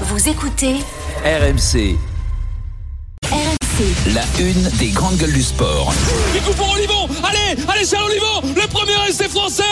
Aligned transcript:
Vous 0.00 0.28
écoutez 0.28 0.74
RMC, 1.24 1.96
RMC. 3.30 4.12
la 4.12 4.22
une 4.40 4.62
des 4.78 4.88
grandes 4.88 5.16
gueules 5.18 5.32
du 5.32 5.42
sport. 5.42 5.94
Il 6.34 6.42
coupe 6.42 6.56
pour 6.56 6.72
Olivon 6.72 7.08
Allez, 7.22 7.62
allez, 7.68 7.84
c'est 7.84 7.96
Olivon 7.96 8.42
Le 8.42 8.66
premier 8.66 8.94
essai 9.08 9.28
français 9.28 9.62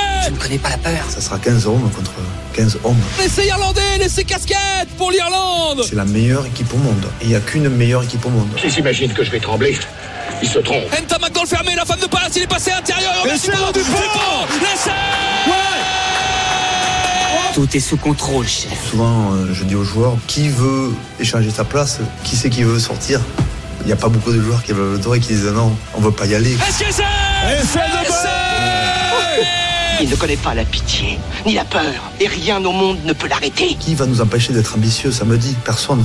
Ça 1.08 1.21
sera 1.21 1.38
15 1.38 1.66
hommes 1.66 1.90
contre 1.90 2.12
15 2.54 2.79
hommes. 2.85 2.96
L'essai 3.19 3.46
irlandais, 3.48 3.98
l'essai 3.98 4.22
casquette 4.22 4.88
pour 4.96 5.11
l'Irlande 5.11 5.83
C'est 5.88 5.97
la 5.97 6.04
meilleure 6.04 6.47
équipe 6.47 6.73
au 6.73 6.79
monde. 6.79 7.04
Et 7.21 7.25
il 7.25 7.29
n'y 7.31 7.35
a 7.35 7.41
qu'une 7.41 7.69
meilleure 7.69 8.04
équipe 8.04 8.25
au 8.25 8.31
monde. 8.31 8.49
Qui 8.57 8.71
s'imagine 8.71 9.13
que 9.13 9.25
je 9.25 9.31
vais 9.33 9.41
trembler 9.41 9.77
Il 10.41 10.49
se 10.49 10.61
trompe. 10.61 10.85
Ntamak 11.03 11.33
dans 11.33 11.43
le 11.43 11.49
fermé, 11.49 11.75
la 11.75 11.85
femme 11.85 12.01
de 12.01 12.07
Palace, 12.07 12.33
il 12.37 12.43
est 12.43 12.47
passé 12.47 12.71
intérieur 12.71 13.13
et 13.25 13.29
L'essai 13.29 13.51
Dupont, 13.51 14.47
L'essai 14.61 14.91
Tout 17.55 17.69
est 17.77 17.80
sous 17.80 17.98
contrôle, 17.98 18.46
chef. 18.48 18.91
Souvent, 18.91 19.32
euh, 19.32 19.52
je 19.52 19.64
dis 19.64 19.74
aux 19.74 19.84
joueurs, 19.84 20.16
qui 20.27 20.48
veut 20.48 20.91
échanger 21.20 21.51
sa 21.51 21.65
place 21.65 22.01
Qui 22.24 22.34
c'est 22.37 22.48
qui 22.48 22.62
veut 22.62 22.79
sortir? 22.79 23.20
Il 23.83 23.87
n'y 23.87 23.93
a 23.93 23.97
pas 23.97 24.09
beaucoup 24.09 24.33
de 24.33 24.41
joueurs 24.41 24.62
qui 24.62 24.73
veulent 24.73 24.93
le 24.93 24.98
droit 24.98 25.16
et 25.16 25.20
qui 25.20 25.29
disent 25.34 25.45
non, 25.47 25.77
on 25.95 26.01
ne 26.01 26.05
veut 26.07 26.12
pas 26.12 26.24
y 26.27 26.34
aller. 26.34 26.52
Est-ce 26.52 26.79
que 26.79 26.93
c'est 26.93 27.02
Il 30.01 30.09
ne 30.09 30.16
connaît 30.16 30.37
pas 30.37 30.55
la 30.55 30.65
pitié, 30.65 31.19
ni 31.45 31.55
la 31.55 31.65
peur, 31.65 32.10
et 32.20 32.27
rien 32.27 32.65
au 32.65 32.73
monde 32.73 32.98
ne 33.05 33.12
peut 33.12 33.29
l'arrêter. 33.29 33.77
Qui 33.79 33.95
va 33.96 34.07
nous 34.07 34.21
empêcher 34.23 34.52
d'être 34.52 34.74
ambitieux 34.77 35.12
samedi 35.12 35.55
Personne. 35.65 36.02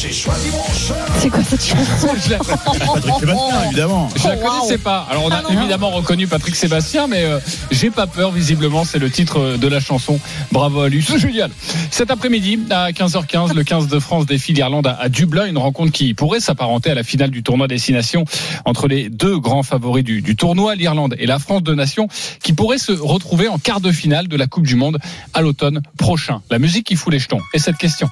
C'est 0.00 1.28
quoi 1.28 1.44
cette 1.44 1.62
chanson 1.62 2.08
Je 2.24 2.30
la, 2.30 2.38
Patrick 2.38 3.14
Sébastien, 3.20 3.64
évidemment. 3.66 4.08
Je 4.16 4.28
la 4.28 4.34
Oh, 4.34 4.48
connaissais 4.48 4.78
pas. 4.78 5.06
Alors 5.10 5.24
on 5.26 5.30
a 5.30 5.42
Ah 5.46 5.52
évidemment 5.52 5.90
reconnu 5.90 6.26
Patrick 6.26 6.56
Sébastien, 6.56 7.06
mais 7.06 7.24
euh, 7.24 7.38
j'ai 7.70 7.90
pas 7.90 8.06
peur. 8.06 8.30
Visiblement, 8.30 8.84
c'est 8.84 8.98
le 8.98 9.10
titre 9.10 9.58
de 9.58 9.68
la 9.68 9.78
chanson. 9.78 10.18
Bravo 10.52 10.80
à 10.80 10.88
lui, 10.88 11.02
c'est 11.02 11.18
génial. 11.18 11.50
Cet 11.90 12.10
après-midi 12.10 12.60
à 12.70 12.92
15h15, 12.92 13.54
le 13.54 13.62
15 13.62 13.88
de 13.88 13.98
France 13.98 14.24
défie 14.24 14.54
l'Irlande 14.54 14.86
à, 14.86 15.10
Dublin, 15.10 15.44
une 15.44 15.58
rencontre 15.58 15.92
qui 15.92 16.14
pourrait 16.14 16.40
s'apparenter 16.40 16.90
à 16.90 16.94
la 16.94 17.02
finale 17.02 17.28
du 17.30 17.42
tournoi 17.42 17.68
destination 17.68 18.24
entre 18.64 18.88
les 18.88 19.10
deux 19.10 19.38
grands 19.38 19.62
favoris 19.62 20.02
du, 20.02 20.22
du 20.22 20.34
tournoi, 20.34 20.76
l'Irlande 20.76 21.14
et 21.18 21.26
la 21.26 21.38
France 21.38 21.62
de 21.62 21.74
nation, 21.74 22.08
qui 22.42 22.54
pourraient 22.54 22.78
se 22.78 22.92
retrouver 22.92 23.48
en 23.48 23.58
quart 23.58 23.82
de 23.82 23.92
finale 23.92 24.28
de 24.28 24.36
la 24.36 24.46
Coupe 24.46 24.66
du 24.66 24.76
Monde 24.76 24.98
à 25.34 25.42
l'automne 25.42 25.82
prochain. 25.98 26.40
La 26.50 26.58
musique 26.58 26.86
qui 26.86 26.96
fout 26.96 27.12
les 27.12 27.18
jetons. 27.18 27.40
Et 27.52 27.58
cette 27.58 27.76
question? 27.76 28.08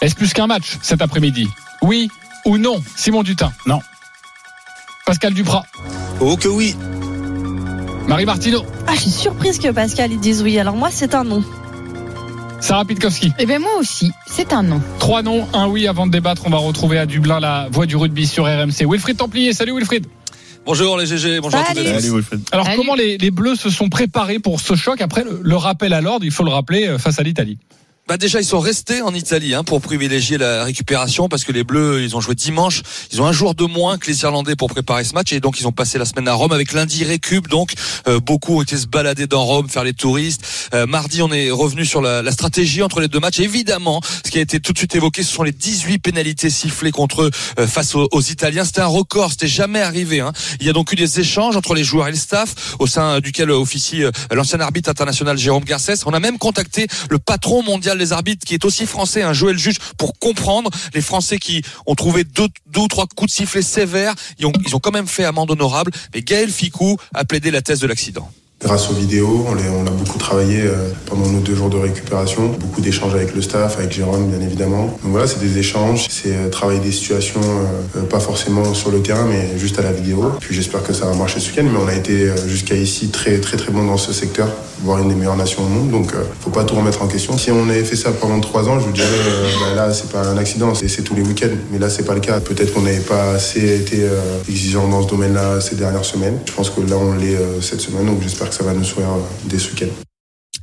Est-ce 0.00 0.14
plus 0.14 0.32
qu'un 0.32 0.46
match 0.46 0.78
cet 0.82 1.02
après-midi? 1.02 1.48
Oui 1.82 2.08
ou 2.44 2.56
non 2.58 2.82
Simon 2.96 3.22
Dutin? 3.22 3.52
Non. 3.66 3.80
Pascal 5.06 5.34
Duprat? 5.34 5.64
Oh 6.20 6.36
que 6.36 6.48
oui. 6.48 6.74
Marie 8.06 8.24
Martineau? 8.24 8.64
Ah, 8.86 8.92
je 8.94 9.00
suis 9.00 9.10
surprise 9.10 9.58
que 9.58 9.68
Pascal 9.70 10.12
ils 10.12 10.20
dise 10.20 10.42
oui. 10.42 10.58
Alors 10.58 10.76
moi, 10.76 10.88
c'est 10.90 11.14
un 11.14 11.24
non. 11.24 11.42
Sarah 12.60 12.84
Pitkowski? 12.84 13.32
Eh 13.38 13.46
bien 13.46 13.58
moi 13.60 13.70
aussi, 13.78 14.10
c'est 14.26 14.52
un 14.52 14.62
non. 14.62 14.80
Trois 14.98 15.22
noms, 15.22 15.46
un 15.52 15.68
oui 15.68 15.86
avant 15.86 16.06
de 16.06 16.12
débattre. 16.12 16.42
On 16.46 16.50
va 16.50 16.58
retrouver 16.58 16.98
à 16.98 17.06
Dublin 17.06 17.38
la 17.40 17.68
voix 17.70 17.86
du 17.86 17.96
rugby 17.96 18.26
sur 18.26 18.44
RMC. 18.44 18.84
Wilfried 18.88 19.16
Templier, 19.16 19.52
salut 19.52 19.72
Wilfried. 19.76 20.06
Bonjour 20.66 20.98
les 20.98 21.06
GG, 21.06 21.40
bonjour 21.40 21.60
à 21.60 21.64
Salut. 21.66 21.80
tous. 21.84 21.88
Allez, 21.88 22.10
Wilfred. 22.10 22.40
Alors 22.52 22.66
Salut. 22.66 22.78
comment 22.78 22.94
les, 22.94 23.16
les 23.16 23.30
Bleus 23.30 23.56
se 23.56 23.70
sont 23.70 23.88
préparés 23.88 24.38
pour 24.38 24.60
ce 24.60 24.74
choc 24.74 25.00
après 25.00 25.24
le, 25.24 25.40
le 25.42 25.56
rappel 25.56 25.92
à 25.94 26.00
l'ordre, 26.02 26.26
il 26.26 26.30
faut 26.30 26.44
le 26.44 26.50
rappeler, 26.50 26.88
euh, 26.88 26.98
face 26.98 27.18
à 27.18 27.22
l'Italie 27.22 27.58
Bah 28.08 28.16
déjà 28.16 28.40
ils 28.40 28.46
sont 28.46 28.58
restés 28.58 29.02
en 29.02 29.12
Italie 29.12 29.54
hein, 29.54 29.64
pour 29.64 29.82
privilégier 29.82 30.38
la 30.38 30.64
récupération 30.64 31.28
parce 31.28 31.44
que 31.44 31.52
les 31.52 31.62
Bleus 31.62 32.02
ils 32.02 32.16
ont 32.16 32.22
joué 32.22 32.34
dimanche, 32.34 32.80
ils 33.12 33.20
ont 33.20 33.26
un 33.26 33.32
jour 33.32 33.54
de 33.54 33.66
moins 33.66 33.98
que 33.98 34.06
les 34.06 34.22
Irlandais 34.22 34.56
pour 34.56 34.70
préparer 34.70 35.04
ce 35.04 35.12
match 35.12 35.30
et 35.34 35.40
donc 35.40 35.60
ils 35.60 35.66
ont 35.66 35.72
passé 35.72 35.98
la 35.98 36.06
semaine 36.06 36.26
à 36.26 36.32
Rome 36.32 36.52
avec 36.52 36.72
lundi 36.72 37.04
récup 37.04 37.48
donc 37.48 37.74
euh, 38.06 38.18
beaucoup 38.18 38.56
ont 38.56 38.62
été 38.62 38.78
se 38.78 38.86
balader 38.86 39.26
dans 39.26 39.44
Rome 39.44 39.68
faire 39.68 39.84
les 39.84 39.92
touristes. 39.92 40.40
Euh, 40.72 40.86
mardi 40.86 41.20
on 41.20 41.30
est 41.30 41.50
revenu 41.50 41.84
sur 41.84 42.00
la, 42.00 42.22
la 42.22 42.32
stratégie 42.32 42.80
entre 42.82 43.00
les 43.00 43.08
deux 43.08 43.20
matchs. 43.20 43.40
Évidemment 43.40 44.00
ce 44.24 44.30
qui 44.30 44.38
a 44.38 44.40
été 44.40 44.58
tout 44.58 44.72
de 44.72 44.78
suite 44.78 44.94
évoqué 44.96 45.22
ce 45.22 45.30
sont 45.30 45.42
les 45.42 45.52
18 45.52 45.98
pénalités 45.98 46.48
sifflées 46.48 46.92
contre 46.92 47.24
eux 47.24 47.30
euh, 47.58 47.66
face 47.66 47.94
aux, 47.94 48.08
aux 48.10 48.22
Italiens. 48.22 48.64
C'était 48.64 48.80
un 48.80 48.86
record, 48.86 49.32
c'était 49.32 49.48
jamais 49.48 49.82
arrivé. 49.82 50.20
Hein. 50.20 50.32
Il 50.60 50.66
y 50.66 50.70
a 50.70 50.72
donc 50.72 50.92
eu 50.92 50.96
des 50.96 51.20
échanges 51.20 51.58
entre 51.58 51.74
les 51.74 51.84
joueurs 51.84 52.08
et 52.08 52.12
le 52.12 52.16
staff 52.16 52.74
au 52.78 52.86
sein 52.86 53.20
duquel 53.20 53.50
officie 53.50 54.02
euh, 54.02 54.10
l'ancien 54.32 54.60
arbitre 54.60 54.88
international 54.88 55.36
Jérôme 55.36 55.64
Garcès. 55.64 56.06
On 56.06 56.14
a 56.14 56.20
même 56.20 56.38
contacté 56.38 56.86
le 57.10 57.18
patron 57.18 57.62
mondial 57.62 57.97
des 57.98 58.12
arbitres 58.12 58.46
qui 58.46 58.54
est 58.54 58.64
aussi 58.64 58.86
français, 58.86 59.22
un 59.22 59.32
Joël 59.32 59.58
Juge, 59.58 59.78
pour 59.96 60.18
comprendre 60.18 60.70
les 60.94 61.02
Français 61.02 61.38
qui 61.38 61.62
ont 61.86 61.94
trouvé 61.94 62.24
deux, 62.24 62.48
deux 62.66 62.80
ou 62.80 62.88
trois 62.88 63.06
coups 63.06 63.30
de 63.30 63.36
sifflet 63.36 63.62
sévères. 63.62 64.14
Ils 64.38 64.46
ont, 64.46 64.52
ils 64.66 64.74
ont 64.74 64.80
quand 64.80 64.92
même 64.92 65.08
fait 65.08 65.24
amende 65.24 65.50
honorable. 65.50 65.92
Mais 66.14 66.22
Gaël 66.22 66.50
Ficou 66.50 66.96
a 67.14 67.24
plaidé 67.24 67.50
la 67.50 67.62
thèse 67.62 67.80
de 67.80 67.86
l'accident. 67.86 68.30
Grâce 68.60 68.90
aux 68.90 68.94
vidéos, 68.94 69.46
on, 69.48 69.86
a 69.86 69.90
beaucoup 69.90 70.18
travaillé 70.18 70.62
euh, 70.62 70.90
pendant 71.06 71.28
nos 71.28 71.38
deux 71.38 71.54
jours 71.54 71.70
de 71.70 71.76
récupération, 71.76 72.48
beaucoup 72.58 72.80
d'échanges 72.80 73.14
avec 73.14 73.32
le 73.32 73.40
staff, 73.40 73.78
avec 73.78 73.92
Jérôme 73.92 74.26
bien 74.26 74.44
évidemment. 74.44 74.86
Donc 75.00 75.12
voilà, 75.12 75.28
c'est 75.28 75.38
des 75.38 75.58
échanges, 75.58 76.08
c'est 76.10 76.34
euh, 76.34 76.48
travailler 76.48 76.80
des 76.80 76.90
situations, 76.90 77.40
euh, 77.96 78.02
pas 78.02 78.18
forcément 78.18 78.74
sur 78.74 78.90
le 78.90 79.00
terrain, 79.00 79.26
mais 79.30 79.56
juste 79.56 79.78
à 79.78 79.82
la 79.82 79.92
vidéo. 79.92 80.32
Puis 80.40 80.56
j'espère 80.56 80.82
que 80.82 80.92
ça 80.92 81.06
va 81.06 81.14
marcher 81.14 81.38
ce 81.38 81.50
week-end, 81.50 81.68
mais 81.72 81.78
on 81.78 81.86
a 81.86 81.94
été 81.94 82.32
jusqu'à 82.48 82.74
ici 82.74 83.10
très 83.10 83.38
très 83.38 83.56
très 83.56 83.70
bon 83.70 83.86
dans 83.86 83.96
ce 83.96 84.12
secteur, 84.12 84.48
voire 84.82 84.98
une 84.98 85.08
des 85.08 85.14
meilleures 85.14 85.36
nations 85.36 85.62
au 85.62 85.68
monde, 85.68 85.90
donc 85.92 86.12
faut 86.40 86.50
pas 86.50 86.64
tout 86.64 86.74
remettre 86.74 87.00
en 87.00 87.06
question. 87.06 87.38
Si 87.38 87.52
on 87.52 87.68
avait 87.68 87.84
fait 87.84 87.94
ça 87.94 88.10
pendant 88.10 88.40
trois 88.40 88.68
ans, 88.68 88.80
je 88.80 88.86
vous 88.86 88.92
dirais, 88.92 89.06
bah 89.60 89.76
là 89.76 89.94
c'est 89.94 90.10
pas 90.10 90.26
un 90.26 90.36
accident, 90.36 90.74
c'est 90.74 91.02
tous 91.02 91.14
les 91.14 91.22
week-ends, 91.22 91.56
mais 91.70 91.78
là 91.78 91.88
c'est 91.88 92.04
pas 92.04 92.14
le 92.14 92.20
cas. 92.20 92.40
Peut-être 92.40 92.74
qu'on 92.74 92.82
n'avait 92.82 92.98
pas 92.98 93.34
assez 93.34 93.76
été 93.76 94.04
exigeant 94.48 94.88
dans 94.88 95.02
ce 95.02 95.08
domaine-là 95.08 95.60
ces 95.60 95.76
dernières 95.76 96.04
semaines. 96.04 96.40
Je 96.44 96.52
pense 96.52 96.70
que 96.70 96.80
là 96.80 96.96
on 96.96 97.14
l'est 97.14 97.38
cette 97.60 97.80
semaine, 97.80 98.06
donc 98.06 98.20
j'espère 98.20 98.47
ça 98.50 98.64
va 98.64 98.72
nous 98.72 98.84
euh. 98.84 99.86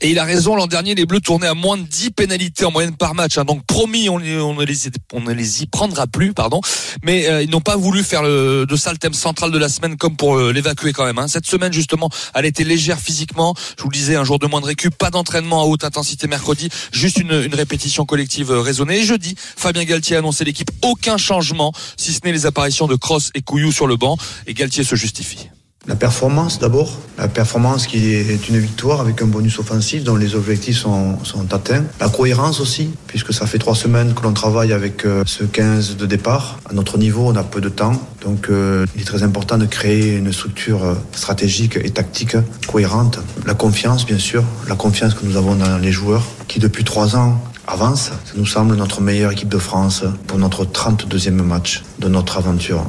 Et 0.02 0.12
il 0.12 0.20
a 0.20 0.26
raison, 0.26 0.56
l'an 0.56 0.68
dernier, 0.68 0.94
les 0.94 1.06
Bleus 1.06 1.22
tournaient 1.22 1.48
à 1.48 1.54
moins 1.54 1.78
de 1.78 1.84
10 1.84 2.12
pénalités 2.12 2.66
en 2.66 2.72
moyenne 2.72 2.96
par 2.98 3.16
match. 3.16 3.38
hein. 3.38 3.46
Donc 3.46 3.66
promis, 3.66 4.10
on, 4.10 4.20
ne 4.20 4.64
les, 4.66 5.64
y 5.64 5.68
prendra 5.68 6.06
plus, 6.06 6.34
pardon. 6.34 6.60
Mais 7.04 7.28
euh, 7.28 7.42
ils 7.42 7.50
n'ont 7.50 7.62
pas 7.62 7.78
voulu 7.78 8.04
faire 8.04 8.24
de 8.24 8.76
ça 8.76 8.92
le 8.92 8.98
thème 8.98 9.14
central 9.14 9.52
de 9.52 9.58
la 9.58 9.70
semaine 9.70 9.96
comme 9.96 10.18
pour 10.18 10.38
euh, 10.38 10.52
l'évacuer 10.52 10.92
quand 10.92 11.06
même. 11.06 11.18
hein. 11.18 11.28
Cette 11.28 11.46
semaine, 11.46 11.72
justement, 11.72 12.10
elle 12.34 12.46
était 12.46 12.66
légère 12.66 13.00
physiquement. 13.00 13.54
Je 13.78 13.84
vous 13.84 13.90
le 13.90 13.96
disais, 13.96 14.16
un 14.16 14.26
jour 14.26 14.38
de 14.38 14.48
moins 14.48 14.60
de 14.62 14.66
récup, 14.66 14.94
pas 14.96 15.12
d'entraînement 15.12 15.62
à 15.62 15.66
haute 15.66 15.86
intensité 15.86 16.28
mercredi, 16.28 16.70
juste 16.92 17.18
une, 17.18 17.34
répétition 17.56 18.06
collective 18.06 18.52
raisonnée. 18.52 19.00
Et 19.00 19.04
jeudi, 19.06 19.36
Fabien 19.38 19.86
Galtier 19.86 20.18
a 20.18 20.20
annoncé 20.20 20.44
l'équipe, 20.44 20.72
aucun 20.82 21.18
changement, 21.18 21.72
si 21.96 22.12
ce 22.12 22.20
n'est 22.26 22.34
les 22.34 22.46
apparitions 22.46 22.88
de 22.88 22.96
Cross 22.96 23.32
et 23.34 23.42
Couillou 23.42 23.72
sur 23.72 23.88
le 23.88 23.96
banc. 23.96 24.18
Et 24.46 24.54
Galtier 24.54 24.84
se 24.84 24.96
justifie. 24.96 25.50
La 25.88 25.96
performance 25.96 26.58
d'abord. 26.58 27.00
La 27.18 27.28
performance 27.28 27.86
qui 27.86 28.14
est 28.14 28.50
une 28.50 28.58
victoire 28.58 29.02
avec 29.02 29.22
un 29.22 29.28
bonus 29.28 29.60
offensif 29.60 30.04
dont 30.04 30.16
les 30.16 30.36
objectifs 30.36 30.78
sont, 30.78 31.24
sont 31.24 31.54
atteints. 31.54 31.84
La 32.00 32.10
cohérence 32.10 32.60
aussi, 32.60 32.90
puisque 33.06 33.34
ça 33.34 33.46
fait 33.46 33.60
trois 33.60 33.76
semaines 33.76 34.14
que 34.16 34.24
l'on 34.24 34.34
travaille 34.34 34.74
avec 34.74 35.06
euh, 35.06 35.24
ce 35.28 35.44
15 35.44 35.96
de 35.98 36.06
départ. 36.08 36.60
À 36.68 36.74
notre 36.74 36.98
niveau, 36.98 37.28
on 37.28 37.36
a 37.36 37.44
peu 37.44 37.62
de 37.62 37.70
temps. 37.70 37.94
Donc 38.24 38.50
euh, 38.50 38.86
il 38.96 39.02
est 39.02 39.06
très 39.06 39.22
important 39.22 39.58
de 39.58 39.66
créer 39.66 40.16
une 40.16 40.34
structure 40.34 40.84
euh, 40.84 40.96
stratégique 41.14 41.78
et 41.78 41.92
tactique 41.92 42.36
cohérente. 42.68 43.20
La 43.46 43.54
confiance, 43.54 44.06
bien 44.06 44.20
sûr. 44.20 44.44
La 44.68 44.76
confiance 44.76 45.14
que 45.14 45.26
nous 45.26 45.38
avons 45.38 45.56
dans 45.56 45.78
les 45.78 45.92
joueurs 45.92 46.24
qui 46.48 46.60
depuis 46.60 46.84
trois 46.84 47.16
ans 47.16 47.40
avancent. 47.68 48.12
Ça 48.26 48.34
nous 48.36 48.46
semble 48.46 48.76
notre 48.76 49.02
meilleure 49.02 49.32
équipe 49.32 49.50
de 49.50 49.58
France 49.60 50.04
pour 50.28 50.40
notre 50.40 50.66
32e 50.66 51.32
match 51.32 51.84
de 52.00 52.10
notre 52.10 52.38
aventure. 52.38 52.86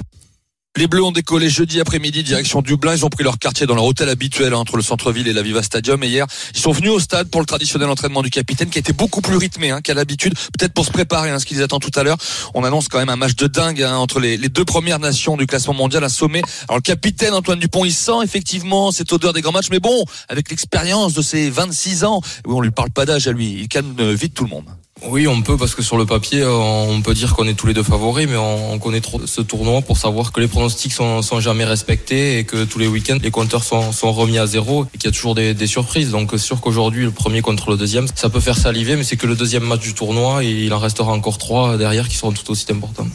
Les 0.78 0.88
Bleus 0.88 1.02
ont 1.02 1.12
décollé 1.12 1.48
jeudi 1.48 1.80
après-midi 1.80 2.22
direction 2.22 2.60
Dublin. 2.60 2.94
Ils 2.94 3.06
ont 3.06 3.08
pris 3.08 3.24
leur 3.24 3.38
quartier 3.38 3.66
dans 3.66 3.74
leur 3.74 3.84
hôtel 3.84 4.10
habituel 4.10 4.52
hein, 4.52 4.58
entre 4.58 4.76
le 4.76 4.82
centre-ville 4.82 5.26
et 5.26 5.32
la 5.32 5.40
Viva 5.40 5.62
Stadium. 5.62 6.04
Et 6.04 6.08
hier, 6.08 6.26
ils 6.54 6.60
sont 6.60 6.72
venus 6.72 6.90
au 6.90 7.00
stade 7.00 7.28
pour 7.30 7.40
le 7.40 7.46
traditionnel 7.46 7.88
entraînement 7.88 8.20
du 8.20 8.28
capitaine 8.28 8.68
qui 8.68 8.76
a 8.76 8.80
été 8.80 8.92
beaucoup 8.92 9.22
plus 9.22 9.38
rythmé 9.38 9.70
hein, 9.70 9.80
qu'à 9.80 9.94
l'habitude. 9.94 10.34
Peut-être 10.34 10.74
pour 10.74 10.84
se 10.84 10.90
préparer 10.90 11.30
à 11.30 11.38
ce 11.38 11.46
qui 11.46 11.54
les 11.54 11.62
attend 11.62 11.78
tout 11.78 11.92
à 11.98 12.02
l'heure. 12.02 12.18
On 12.52 12.62
annonce 12.62 12.88
quand 12.88 12.98
même 12.98 13.08
un 13.08 13.16
match 13.16 13.36
de 13.36 13.46
dingue 13.46 13.82
hein, 13.82 13.96
entre 13.96 14.20
les, 14.20 14.36
deux 14.36 14.66
premières 14.66 14.98
nations 14.98 15.38
du 15.38 15.46
classement 15.46 15.72
mondial 15.72 16.04
à 16.04 16.10
sommet. 16.10 16.42
Alors 16.68 16.76
le 16.76 16.82
capitaine 16.82 17.32
Antoine 17.32 17.58
Dupont, 17.58 17.86
il 17.86 17.92
sent 17.94 18.22
effectivement 18.22 18.92
cette 18.92 19.10
odeur 19.14 19.32
des 19.32 19.40
grands 19.40 19.52
matchs. 19.52 19.70
Mais 19.70 19.80
bon, 19.80 20.04
avec 20.28 20.50
l'expérience 20.50 21.14
de 21.14 21.22
ses 21.22 21.48
26 21.48 22.04
ans, 22.04 22.20
oui, 22.44 22.54
on 22.54 22.60
lui 22.60 22.70
parle 22.70 22.90
pas 22.90 23.06
d'âge 23.06 23.26
à 23.28 23.32
lui. 23.32 23.60
Il 23.60 23.68
calme 23.68 23.94
euh, 23.98 24.12
vite 24.12 24.34
tout 24.34 24.44
le 24.44 24.50
monde. 24.50 24.66
Oui, 25.04 25.28
on 25.28 25.42
peut 25.42 25.58
parce 25.58 25.74
que 25.74 25.82
sur 25.82 25.98
le 25.98 26.06
papier, 26.06 26.40
euh, 26.40 26.50
on 26.50 27.02
peut 27.02 27.12
dire 27.12 27.36
qu'on 27.36 27.46
est 27.46 27.54
tous 27.54 27.66
les 27.66 27.74
deux 27.74 27.82
favoris, 27.82 28.26
mais 28.26 28.36
on, 28.36 28.72
on 28.72 28.78
connaît 28.78 29.02
trop 29.02 29.24
ce 29.26 29.42
tournoi 29.42 29.82
pour 29.82 29.98
savoir 29.98 30.32
que 30.32 30.40
les 30.40 30.48
pronostics 30.48 30.92
sont, 30.92 31.20
sont 31.20 31.38
jamais 31.38 31.64
respectés 31.64 32.38
et 32.38 32.44
que 32.44 32.64
tous 32.64 32.78
les 32.78 32.86
week-ends 32.86 33.18
les 33.22 33.30
compteurs 33.30 33.62
sont, 33.62 34.12
remis 34.12 34.38
à 34.38 34.46
zéro 34.46 34.86
et 34.94 34.98
qu'il 34.98 35.04
y 35.04 35.08
a 35.08 35.12
toujours 35.12 35.34
des, 35.34 35.66
surprises. 35.66 36.10
Donc 36.10 36.38
sûr 36.38 36.62
qu'aujourd'hui 36.62 37.04
le 37.04 37.10
premier 37.10 37.42
contre 37.42 37.70
le 37.70 37.76
deuxième, 37.76 38.06
ça 38.14 38.30
peut 38.30 38.40
faire 38.40 38.56
saliver, 38.56 38.96
mais 38.96 39.04
c'est 39.04 39.16
que 39.16 39.26
le 39.26 39.36
deuxième 39.36 39.64
match 39.64 39.80
du 39.80 39.92
tournoi 39.92 40.42
il 40.42 40.72
en 40.72 40.78
restera 40.78 41.12
encore 41.12 41.36
trois 41.36 41.76
derrière 41.76 42.08
qui 42.08 42.16
seront 42.16 42.32
tout 42.32 42.50
aussi 42.50 42.66
importants. 42.70 43.06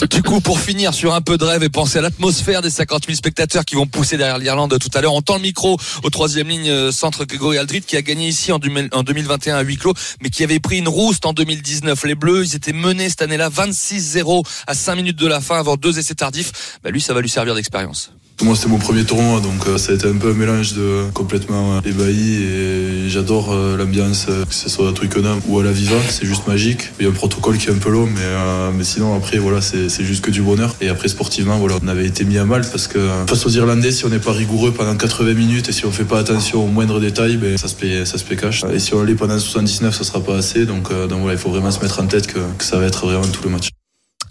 Du 0.00 0.22
coup, 0.22 0.40
pour 0.40 0.58
finir 0.58 0.94
sur 0.94 1.14
un 1.14 1.20
peu 1.20 1.36
de 1.36 1.44
rêve 1.44 1.62
et 1.62 1.68
penser 1.68 1.98
à 1.98 2.00
l'atmosphère 2.00 2.62
des 2.62 2.70
50 2.70 3.04
000 3.06 3.16
spectateurs 3.16 3.64
qui 3.64 3.74
vont 3.74 3.86
pousser 3.86 4.16
derrière 4.16 4.38
l'Irlande 4.38 4.76
tout 4.80 4.88
à 4.94 5.02
l'heure, 5.02 5.12
on 5.12 5.20
tend 5.20 5.36
le 5.36 5.42
micro 5.42 5.78
au 6.02 6.10
troisième 6.10 6.48
ligne 6.48 6.70
euh, 6.70 6.90
centre 6.90 7.24
Grégory 7.26 7.58
Aldrit 7.58 7.82
qui 7.82 7.96
a 7.96 8.02
gagné 8.02 8.26
ici 8.26 8.52
en 8.52 8.58
2000 8.58 8.88
en 8.92 9.02
2021 9.02 9.56
à 9.56 9.62
huis 9.62 9.76
clos, 9.76 9.92
mais 10.22 10.30
qui 10.30 10.44
avait 10.44 10.60
pris 10.60 10.78
une 10.78 10.88
rouste 10.88 11.26
en 11.26 11.34
2019. 11.34 12.04
Les 12.04 12.14
Bleus, 12.14 12.46
ils 12.46 12.56
étaient 12.56 12.72
menés 12.72 13.10
cette 13.10 13.22
année-là 13.22 13.50
26-0 13.50 14.44
à 14.66 14.74
5 14.74 14.96
minutes 14.96 15.18
de 15.18 15.26
la 15.26 15.40
fin 15.40 15.58
avant 15.58 15.76
deux 15.76 15.98
essais 15.98 16.14
tardifs. 16.14 16.78
Bah, 16.82 16.90
lui, 16.90 17.00
ça 17.00 17.12
va 17.12 17.20
lui 17.20 17.28
servir 17.28 17.54
d'expérience. 17.54 18.12
Moi, 18.40 18.56
c'était 18.56 18.68
mon 18.68 18.78
premier 18.78 19.04
tournoi, 19.04 19.38
donc 19.40 19.68
euh, 19.68 19.78
ça 19.78 19.92
a 19.92 19.94
été 19.94 20.08
un 20.08 20.16
peu 20.16 20.30
un 20.30 20.34
mélange 20.34 20.72
de 20.74 21.04
complètement 21.14 21.76
euh, 21.76 21.80
ébahi 21.88 22.42
et 22.42 23.08
j'adore 23.08 23.52
euh, 23.52 23.76
l'ambiance, 23.76 24.26
euh, 24.28 24.44
que 24.44 24.54
ce 24.54 24.68
soit 24.68 24.88
à 24.88 24.92
Twickenham 24.92 25.40
ou 25.46 25.60
à 25.60 25.62
la 25.62 25.70
Viva, 25.70 25.94
c'est 26.08 26.26
juste 26.26 26.48
magique. 26.48 26.90
Il 26.98 27.04
y 27.04 27.06
a 27.06 27.10
un 27.10 27.14
protocole 27.14 27.56
qui 27.56 27.68
est 27.68 27.72
un 27.72 27.78
peu 27.78 27.90
long, 27.90 28.06
mais, 28.06 28.72
mais 28.76 28.82
sinon 28.82 29.16
après, 29.16 29.38
voilà, 29.38 29.60
c'est 29.60 30.04
juste 30.04 30.24
que 30.24 30.32
du 30.32 30.42
bonheur. 30.42 30.74
Et 30.80 30.88
après, 30.88 31.06
sportivement, 31.06 31.56
voilà, 31.58 31.76
on 31.82 31.86
avait 31.86 32.06
été 32.06 32.24
mis 32.24 32.38
à 32.38 32.44
mal 32.44 32.62
parce 32.68 32.88
que 32.88 32.98
face 33.28 33.46
aux 33.46 33.50
Irlandais, 33.50 33.92
si 33.92 34.04
on 34.06 34.08
n'est 34.08 34.18
pas 34.18 34.32
rigoureux 34.32 34.72
pendant 34.72 34.96
80 34.96 35.34
minutes 35.34 35.68
et 35.68 35.72
si 35.72 35.86
on 35.86 35.92
fait 35.92 36.04
pas 36.04 36.18
attention 36.18 36.64
aux 36.64 36.68
moindres 36.68 37.00
détails, 37.00 37.36
ben, 37.36 37.56
ça 37.56 37.68
se 37.68 37.74
paye, 37.74 38.04
ça 38.04 38.18
se 38.18 38.24
paye 38.24 38.36
cash. 38.36 38.64
Et 38.72 38.80
si 38.80 38.94
on 38.94 39.04
l'est 39.04 39.14
pendant 39.14 39.38
79, 39.38 39.96
ça 39.96 40.04
sera 40.04 40.20
pas 40.20 40.36
assez. 40.36 40.66
Donc, 40.66 40.90
donc 40.90 41.20
voilà, 41.20 41.34
il 41.34 41.38
faut 41.38 41.50
vraiment 41.50 41.70
se 41.70 41.80
mettre 41.80 42.00
en 42.00 42.06
tête 42.06 42.26
que, 42.26 42.40
que 42.58 42.64
ça 42.64 42.78
va 42.78 42.86
être 42.86 43.06
vraiment 43.06 43.28
tout 43.28 43.42
le 43.44 43.50
match. 43.50 43.68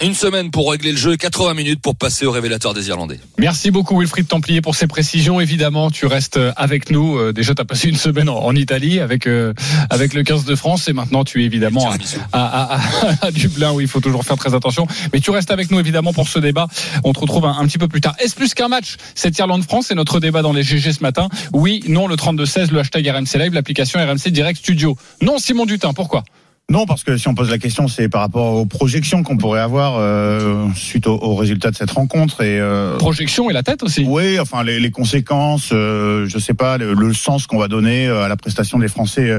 Une 0.04 0.16
semaine 0.16 0.50
pour 0.50 0.72
régler 0.72 0.92
le 0.94 0.98
jeu, 0.98 1.16
80 1.16 1.54
minutes 1.54 1.80
pour 1.80 1.96
passer 1.96 2.26
au 2.26 2.32
révélateur 2.32 2.74
des 2.74 2.88
Irlandais. 2.88 3.20
Merci 3.38 3.70
beaucoup 3.70 4.00
Wilfried 4.00 4.28
Templier 4.28 4.60
pour 4.60 4.74
ces 4.74 4.88
précisions. 4.88 5.40
Évidemment, 5.40 5.92
tu 5.92 6.08
restes 6.08 6.40
avec 6.56 6.90
nous. 6.90 7.18
Euh, 7.20 7.34
Déjà, 7.34 7.54
tu 7.54 7.62
as 7.62 7.66
passé 7.66 7.88
une 7.88 7.96
semaine 7.98 8.28
en, 8.28 8.40
en 8.40 8.56
Italie 8.56 9.00
avec 9.00 9.28
euh, 9.28 9.54
avec 9.92 10.16
le 10.16 10.24
15 10.24 10.44
de 10.46 10.56
France 10.56 10.88
et 10.88 10.94
maintenant 10.94 11.24
tu 11.24 11.44
es 11.44 11.46
évidemment 11.46 11.92
à, 11.92 11.98
à, 12.34 12.78
à, 12.78 12.80
à 13.28 13.32
Dublin 13.32 13.74
où 13.74 13.80
il 13.82 13.88
faut 13.88 14.00
toujours 14.00 14.24
faire 14.24 14.38
très 14.38 14.56
attention. 14.56 14.88
Mais 15.14 15.20
tu 15.20 15.30
restes 15.30 15.52
avec 15.52 15.70
nous 15.70 15.80
évidemment 15.80 16.14
pour 16.14 16.28
ce 16.28 16.40
débat. 16.40 16.68
On 17.04 17.14
te 17.14 17.20
retrouve 17.20 17.46
un, 17.46 17.56
un 17.60 17.68
petit 17.68 17.78
peu 17.78 17.88
plus 17.88 18.02
tard. 18.02 18.16
Est-ce 18.18 18.34
plus 18.36 18.56
qu'un 18.56 18.70
match? 18.70 18.96
Cette 19.14 19.38
Irlande-France 19.38 19.86
C'est 19.90 19.96
notre 19.96 20.20
débat 20.20 20.42
dans 20.42 20.54
les 20.54 20.64
GG 20.64 20.94
ce 20.94 21.02
matin. 21.04 21.30
Oui, 21.54 21.84
non, 21.88 22.08
le 22.08 22.16
32-16, 22.16 22.72
le 22.72 22.80
hashtag 22.80 23.08
RMC 23.08 23.38
Live, 23.38 23.54
l'application 23.54 24.00
RMC 24.00 24.30
Direct 24.32 24.58
Studio. 24.58 24.98
Non, 25.22 25.38
Simon 25.38 25.68
Dutin, 25.68 25.94
pourquoi? 25.94 26.24
Non, 26.72 26.86
parce 26.86 27.04
que 27.04 27.18
si 27.18 27.28
on 27.28 27.36
pose 27.36 27.50
la 27.50 27.58
question, 27.58 27.90
c'est 27.90 28.08
par 28.08 28.22
rapport 28.22 28.54
aux 28.54 28.66
projections 28.66 29.24
qu'on 29.24 29.36
pourrait 29.36 29.60
avoir 29.60 29.98
euh, 29.98 30.70
suite 30.74 31.06
aux, 31.06 31.22
aux 31.22 31.36
résultats 31.36 31.70
de 31.70 31.76
cette 31.76 31.92
rencontre 31.92 32.42
et 32.44 32.62
euh, 32.62 32.96
projection 32.96 33.50
et 33.50 33.54
la 33.54 33.62
tête 33.62 33.84
aussi. 33.84 34.06
Oui, 34.08 34.40
enfin 34.40 34.64
les, 34.64 34.80
les 34.80 34.90
conséquences, 34.90 35.72
euh, 35.74 36.26
je 36.30 36.40
sais 36.40 36.54
pas, 36.54 36.78
le, 36.78 36.94
le 36.94 37.14
sens 37.14 37.46
qu'on 37.46 37.58
va 37.58 37.68
donner 37.68 38.08
euh, 38.08 38.24
à 38.24 38.30
la 38.30 38.38
prestation 38.38 38.80
des 38.80 38.88
Français 38.88 39.38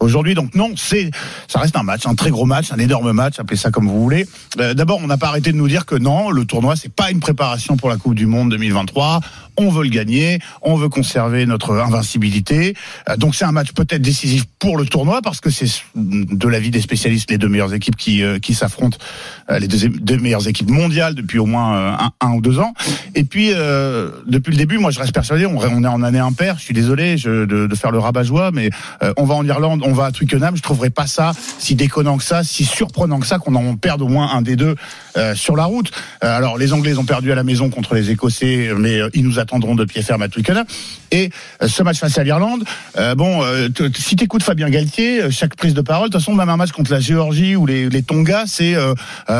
aujourd'hui. 0.00 0.34
Donc 0.34 0.56
non, 0.56 0.72
c'est 0.74 1.12
ça 1.46 1.60
reste 1.60 1.76
un 1.76 1.84
match, 1.84 2.04
un 2.04 2.16
très 2.16 2.30
gros 2.30 2.46
match, 2.46 2.72
un 2.72 2.78
énorme 2.78 3.12
match, 3.12 3.38
appelez 3.38 3.56
ça 3.56 3.70
comme 3.70 3.86
vous 3.86 4.02
voulez. 4.02 4.26
D'abord, 4.56 4.98
on 5.00 5.06
n'a 5.06 5.18
pas 5.18 5.28
arrêté 5.28 5.52
de 5.52 5.56
nous 5.56 5.68
dire 5.68 5.86
que 5.86 5.94
non, 5.94 6.32
le 6.32 6.44
tournoi 6.46 6.74
c'est 6.74 6.92
pas 6.92 7.12
une 7.12 7.20
préparation 7.20 7.76
pour 7.76 7.90
la 7.90 7.96
Coupe 7.96 8.16
du 8.16 8.26
Monde 8.26 8.50
2023. 8.50 9.20
On 9.56 9.68
veut 9.68 9.84
le 9.84 9.90
gagner, 9.90 10.38
on 10.62 10.76
veut 10.76 10.88
conserver 10.88 11.44
notre 11.46 11.74
invincibilité. 11.76 12.74
Euh, 13.08 13.16
donc 13.16 13.34
c'est 13.34 13.44
un 13.44 13.52
match 13.52 13.72
peut-être 13.72 14.00
décisif 14.00 14.44
pour 14.58 14.78
le 14.78 14.86
tournoi 14.86 15.20
parce 15.22 15.40
que 15.40 15.50
c'est 15.50 15.66
de 15.94 16.48
l'avis 16.48 16.70
des 16.70 16.80
spécialistes 16.80 17.30
les 17.30 17.38
deux 17.38 17.48
meilleures 17.48 17.74
équipes 17.74 17.96
qui 17.96 18.22
euh, 18.22 18.38
qui 18.38 18.54
s'affrontent, 18.54 18.98
euh, 19.50 19.58
les 19.58 19.68
deux, 19.68 20.16
meilleures 20.18 20.48
équipes 20.48 20.70
mondiales 20.70 21.14
depuis 21.14 21.38
au 21.38 21.46
moins 21.46 21.98
un, 22.20 22.32
ou 22.32 22.40
deux 22.40 22.58
ans. 22.58 22.72
Et 23.14 23.24
puis 23.24 23.50
depuis 24.26 24.52
le 24.52 24.56
début, 24.56 24.78
moi 24.78 24.90
je 24.90 24.98
reste 24.98 25.12
persuadé, 25.12 25.46
on, 25.46 25.60
est 25.60 25.86
en 25.86 26.02
année 26.02 26.18
impaire. 26.18 26.56
Je 26.58 26.64
suis 26.64 26.74
désolé 26.74 27.16
de, 27.16 27.74
faire 27.74 27.90
le 27.90 27.98
rabat-joie, 27.98 28.50
mais 28.52 28.70
on 29.16 29.24
va 29.24 29.34
en 29.34 29.44
Irlande, 29.44 29.82
on 29.84 29.92
va 29.92 30.06
à 30.06 30.12
Twickenham. 30.12 30.56
Je 30.56 30.62
trouverais 30.62 30.90
pas 30.90 31.06
ça 31.06 31.32
si 31.58 31.74
déconnant 31.74 32.18
que 32.18 32.24
ça, 32.24 32.44
si 32.44 32.64
surprenant 32.64 33.18
que 33.20 33.26
ça 33.26 33.38
qu'on 33.38 33.54
en 33.54 33.76
perde 33.76 34.02
au 34.02 34.08
moins 34.08 34.30
un 34.32 34.42
des 34.42 34.56
deux 34.56 34.76
sur 35.34 35.56
la 35.56 35.64
route. 35.64 35.90
Alors 36.20 36.58
les 36.58 36.72
Anglais 36.72 36.96
ont 36.98 37.04
perdu 37.04 37.32
à 37.32 37.34
la 37.34 37.44
maison 37.44 37.70
contre 37.70 37.94
les 37.94 38.10
Écossais, 38.10 38.70
mais 38.76 39.00
ils 39.14 39.24
nous 39.24 39.38
attendront 39.42 39.74
de 39.74 39.84
pied 39.84 40.02
ferme 40.02 40.22
à 40.22 40.28
Twickenham. 40.28 40.64
Et 41.10 41.30
euh, 41.62 41.68
ce 41.68 41.82
match 41.82 41.98
face 41.98 42.16
à 42.16 42.24
l'Irlande, 42.24 42.64
euh, 42.96 43.14
bon, 43.14 43.42
euh, 43.44 43.68
si 43.94 44.16
t'écoutes 44.16 44.42
Fabien 44.42 44.70
Galtier, 44.70 45.22
euh, 45.22 45.30
chaque 45.30 45.54
prise 45.56 45.74
de 45.74 45.82
parole, 45.82 46.08
de 46.08 46.12
toute 46.14 46.22
façon 46.22 46.34
même 46.34 46.48
un 46.48 46.56
match 46.56 46.72
contre 46.72 46.90
la 46.90 47.00
Géorgie 47.00 47.54
ou 47.54 47.66
les, 47.66 47.90
les 47.90 48.02
Tonga, 48.02 48.44
c'est 48.46 48.74
euh, 48.74 48.94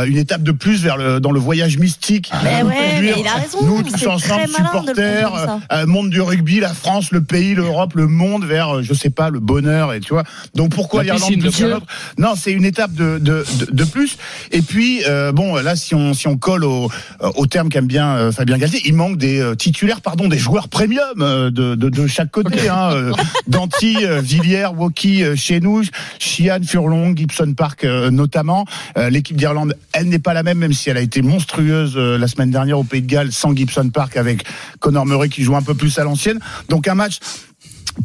une 0.06 0.18
étape 0.18 0.42
de 0.42 0.52
plus 0.52 0.82
vers 0.82 0.96
le 0.98 1.18
dans 1.20 1.32
le 1.32 1.40
voyage 1.40 1.78
mystique. 1.78 2.30
Mais 2.44 2.62
Nous 2.62 2.68
ouais, 2.68 2.74
mais 3.00 3.14
il 3.18 3.26
a 3.26 3.34
raison, 3.34 3.58
Nous 3.62 3.82
tous 3.82 4.06
ensemble, 4.06 4.48
supporters, 4.48 5.60
euh, 5.72 5.86
monde 5.86 6.10
du 6.10 6.20
rugby, 6.20 6.60
la 6.60 6.74
France, 6.74 7.10
le 7.10 7.22
pays, 7.22 7.54
l'Europe, 7.54 7.94
le 7.94 8.06
monde 8.06 8.44
vers, 8.44 8.82
je 8.82 8.92
sais 8.92 9.10
pas, 9.10 9.30
le 9.30 9.40
bonheur 9.40 9.94
et 9.94 10.00
tu 10.00 10.12
vois. 10.12 10.24
Donc 10.54 10.74
pourquoi 10.74 11.04
La 11.04 11.14
l'Irlande 11.14 11.82
Non, 12.18 12.34
c'est 12.36 12.52
une 12.52 12.64
étape 12.64 12.92
de, 12.92 13.18
de, 13.18 13.44
de, 13.60 13.72
de 13.72 13.84
plus. 13.84 14.18
Et 14.50 14.60
puis 14.60 15.02
euh, 15.06 15.32
bon, 15.32 15.54
là 15.56 15.74
si 15.76 15.94
on 15.94 16.12
si 16.12 16.28
on 16.28 16.36
colle 16.36 16.64
au, 16.64 16.90
au 17.36 17.46
terme 17.46 17.68
qu'aime 17.70 17.86
bien 17.86 18.08
euh, 18.16 18.32
Fabien 18.32 18.58
Galtier, 18.58 18.82
il 18.84 18.94
manque 18.94 19.16
des 19.16 19.40
euh, 19.40 19.54
titulaires, 19.92 20.00
pardon, 20.00 20.28
des 20.28 20.38
joueurs 20.38 20.68
premium 20.68 21.02
euh, 21.20 21.50
de, 21.50 21.74
de, 21.74 21.88
de 21.88 22.06
chaque 22.06 22.30
côté. 22.30 22.68
Hein, 22.68 22.90
euh, 22.92 23.12
Danty, 23.46 23.96
euh, 24.02 24.20
Villiers, 24.20 24.68
Woki 24.76 25.24
chez 25.36 25.60
nous, 25.60 25.82
Furlong, 26.18 27.16
Gibson 27.16 27.54
Park 27.56 27.84
notamment. 27.84 28.64
L'équipe 29.10 29.36
d'Irlande, 29.36 29.76
elle 29.92 30.08
n'est 30.08 30.18
pas 30.18 30.34
la 30.34 30.42
même, 30.42 30.58
même 30.58 30.72
si 30.72 30.90
elle 30.90 30.96
a 30.96 31.00
été 31.00 31.22
monstrueuse 31.22 31.96
la 31.96 32.26
semaine 32.26 32.50
dernière 32.50 32.78
au 32.78 32.84
Pays 32.84 33.02
de 33.02 33.06
Galles 33.06 33.32
sans 33.32 33.54
Gibson 33.54 33.90
Park 33.90 34.16
avec 34.16 34.44
Conor 34.80 35.06
Murray 35.06 35.28
qui 35.28 35.42
joue 35.42 35.56
un 35.56 35.62
peu 35.62 35.74
plus 35.74 35.98
à 35.98 36.04
l'ancienne. 36.04 36.38
Donc 36.68 36.88
un 36.88 36.94
match 36.94 37.18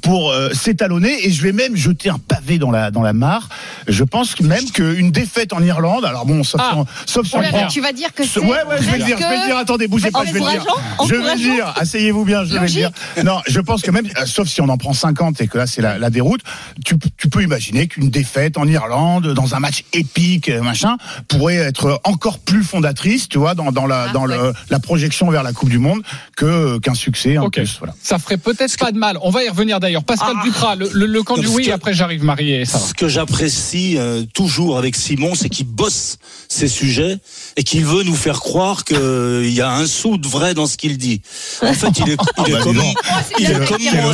pour 0.01 0.31
euh, 0.31 0.49
s'étalonner 0.53 1.25
et 1.25 1.31
je 1.31 1.41
vais 1.41 1.51
même 1.51 1.75
jeter 1.75 2.09
un 2.09 2.17
pavé 2.19 2.57
dans 2.57 2.71
la 2.71 2.91
dans 2.91 3.01
la 3.01 3.13
mare. 3.13 3.49
Je 3.87 4.03
pense 4.03 4.39
même 4.41 4.65
qu'une 4.71 5.11
défaite 5.11 5.53
en 5.53 5.61
Irlande, 5.63 6.05
alors 6.05 6.25
bon, 6.25 6.43
sauf 6.43 6.61
si 6.61 6.75
on, 6.75 6.85
sauf 7.05 7.27
si 7.27 7.35
on 7.35 7.39
Oh 7.39 7.41
là 7.41 7.49
prend- 7.49 7.67
tu 7.67 7.81
vas 7.81 7.93
dire 7.93 8.13
que 8.13 8.23
Ce- 8.23 8.39
c'est 8.39 8.39
Ouais, 8.39 8.47
ouais, 8.67 8.77
je 8.81 8.89
vais 8.89 8.97
le 8.97 9.03
dire, 9.05 9.17
je 9.17 9.23
vais 9.23 9.37
le 9.41 9.45
dire. 9.47 9.57
Attendez, 9.57 9.87
bougez 9.87 10.11
pas, 10.11 10.25
je 10.25 10.31
vais 10.33 10.39
le 10.39 10.45
dire. 10.49 10.65
Je 11.07 11.15
vais 11.15 11.33
le 11.33 11.37
dire. 11.37 11.73
Asseyez-vous 11.77 12.25
bien, 12.25 12.43
je 12.45 12.53
vais 12.53 12.59
le 12.59 12.65
dire. 12.67 12.91
Non, 13.23 13.39
je 13.47 13.59
pense 13.59 13.81
que 13.81 13.91
même, 13.91 14.07
euh, 14.17 14.25
sauf 14.25 14.47
si 14.47 14.61
on 14.61 14.69
en 14.69 14.77
prend 14.77 14.93
50 14.93 15.41
et 15.41 15.47
que 15.47 15.57
là 15.57 15.67
c'est 15.67 15.81
la, 15.81 15.97
la 15.97 16.09
déroute, 16.09 16.41
tu, 16.85 16.95
tu 17.17 17.29
peux 17.29 17.41
imaginer 17.43 17.87
qu'une 17.87 18.09
défaite 18.09 18.57
en 18.57 18.67
Irlande 18.67 19.33
dans 19.33 19.55
un 19.55 19.59
match 19.59 19.83
épique, 19.93 20.49
euh, 20.49 20.61
machin, 20.61 20.97
pourrait 21.27 21.55
être 21.55 21.99
encore 22.03 22.39
plus 22.39 22.63
fondatrice, 22.63 23.27
tu 23.29 23.37
vois, 23.37 23.55
dans, 23.55 23.71
dans 23.71 23.85
la 23.87 24.09
dans 24.09 24.25
le, 24.25 24.53
la 24.69 24.79
projection 24.79 25.29
vers 25.29 25.43
la 25.43 25.53
Coupe 25.53 25.69
du 25.69 25.79
Monde 25.79 26.01
que 26.35 26.77
qu'un 26.79 26.93
succès 26.93 27.37
en 27.37 27.45
Ok. 27.45 27.53
plus. 27.53 27.77
Voilà. 27.79 27.93
Ça 28.01 28.19
ferait 28.19 28.37
peut-être 28.37 28.77
pas 28.77 28.91
de 28.91 28.97
mal. 28.97 29.17
On 29.21 29.29
va 29.29 29.43
y 29.43 29.49
revenir 29.49 29.76
d'ailleurs. 29.79 30.03
Pascal 30.03 30.33
Ah. 30.39 30.43
Duprat, 30.43 30.75
le, 30.75 30.89
le, 30.93 31.05
le 31.05 31.23
camp 31.23 31.37
du 31.37 31.47
oui, 31.47 31.65
que- 31.67 31.71
après 31.71 31.93
j'arrive 31.93 32.23
Marie 32.23 32.51
et 32.53 32.65
ça 32.65 32.77
va. 32.77 32.85
Ce 32.87 32.93
que 32.93 33.07
j'apprécie 33.07 33.95
euh, 33.97 34.23
toujours 34.33 34.77
avec 34.77 34.95
Simon, 34.95 35.33
c'est 35.35 35.49
qu'il 35.49 35.65
bosse 35.67 36.17
ces 36.49 36.67
sujets 36.67 37.17
et 37.57 37.63
qu'il 37.63 37.85
veut 37.85 38.03
nous 38.03 38.15
faire 38.15 38.39
croire 38.39 38.83
qu'il 38.85 39.51
y 39.53 39.61
a 39.61 39.71
un 39.71 39.85
sou 39.87 40.17
de 40.17 40.27
vrai 40.27 40.53
dans 40.53 40.65
ce 40.67 40.77
qu'il 40.77 40.97
dit. 40.97 41.21
En 41.61 41.73
fait, 41.73 41.89
il 41.99 42.11
est, 42.11 42.17
il 42.47 42.49
est 42.49 42.53
bah, 42.53 42.59
comme, 42.63 42.73
dis 42.73 42.79
donc. 42.79 42.97
il 43.39 43.45
est 43.51 43.67
comme 43.67 43.81
moi. 44.01 44.13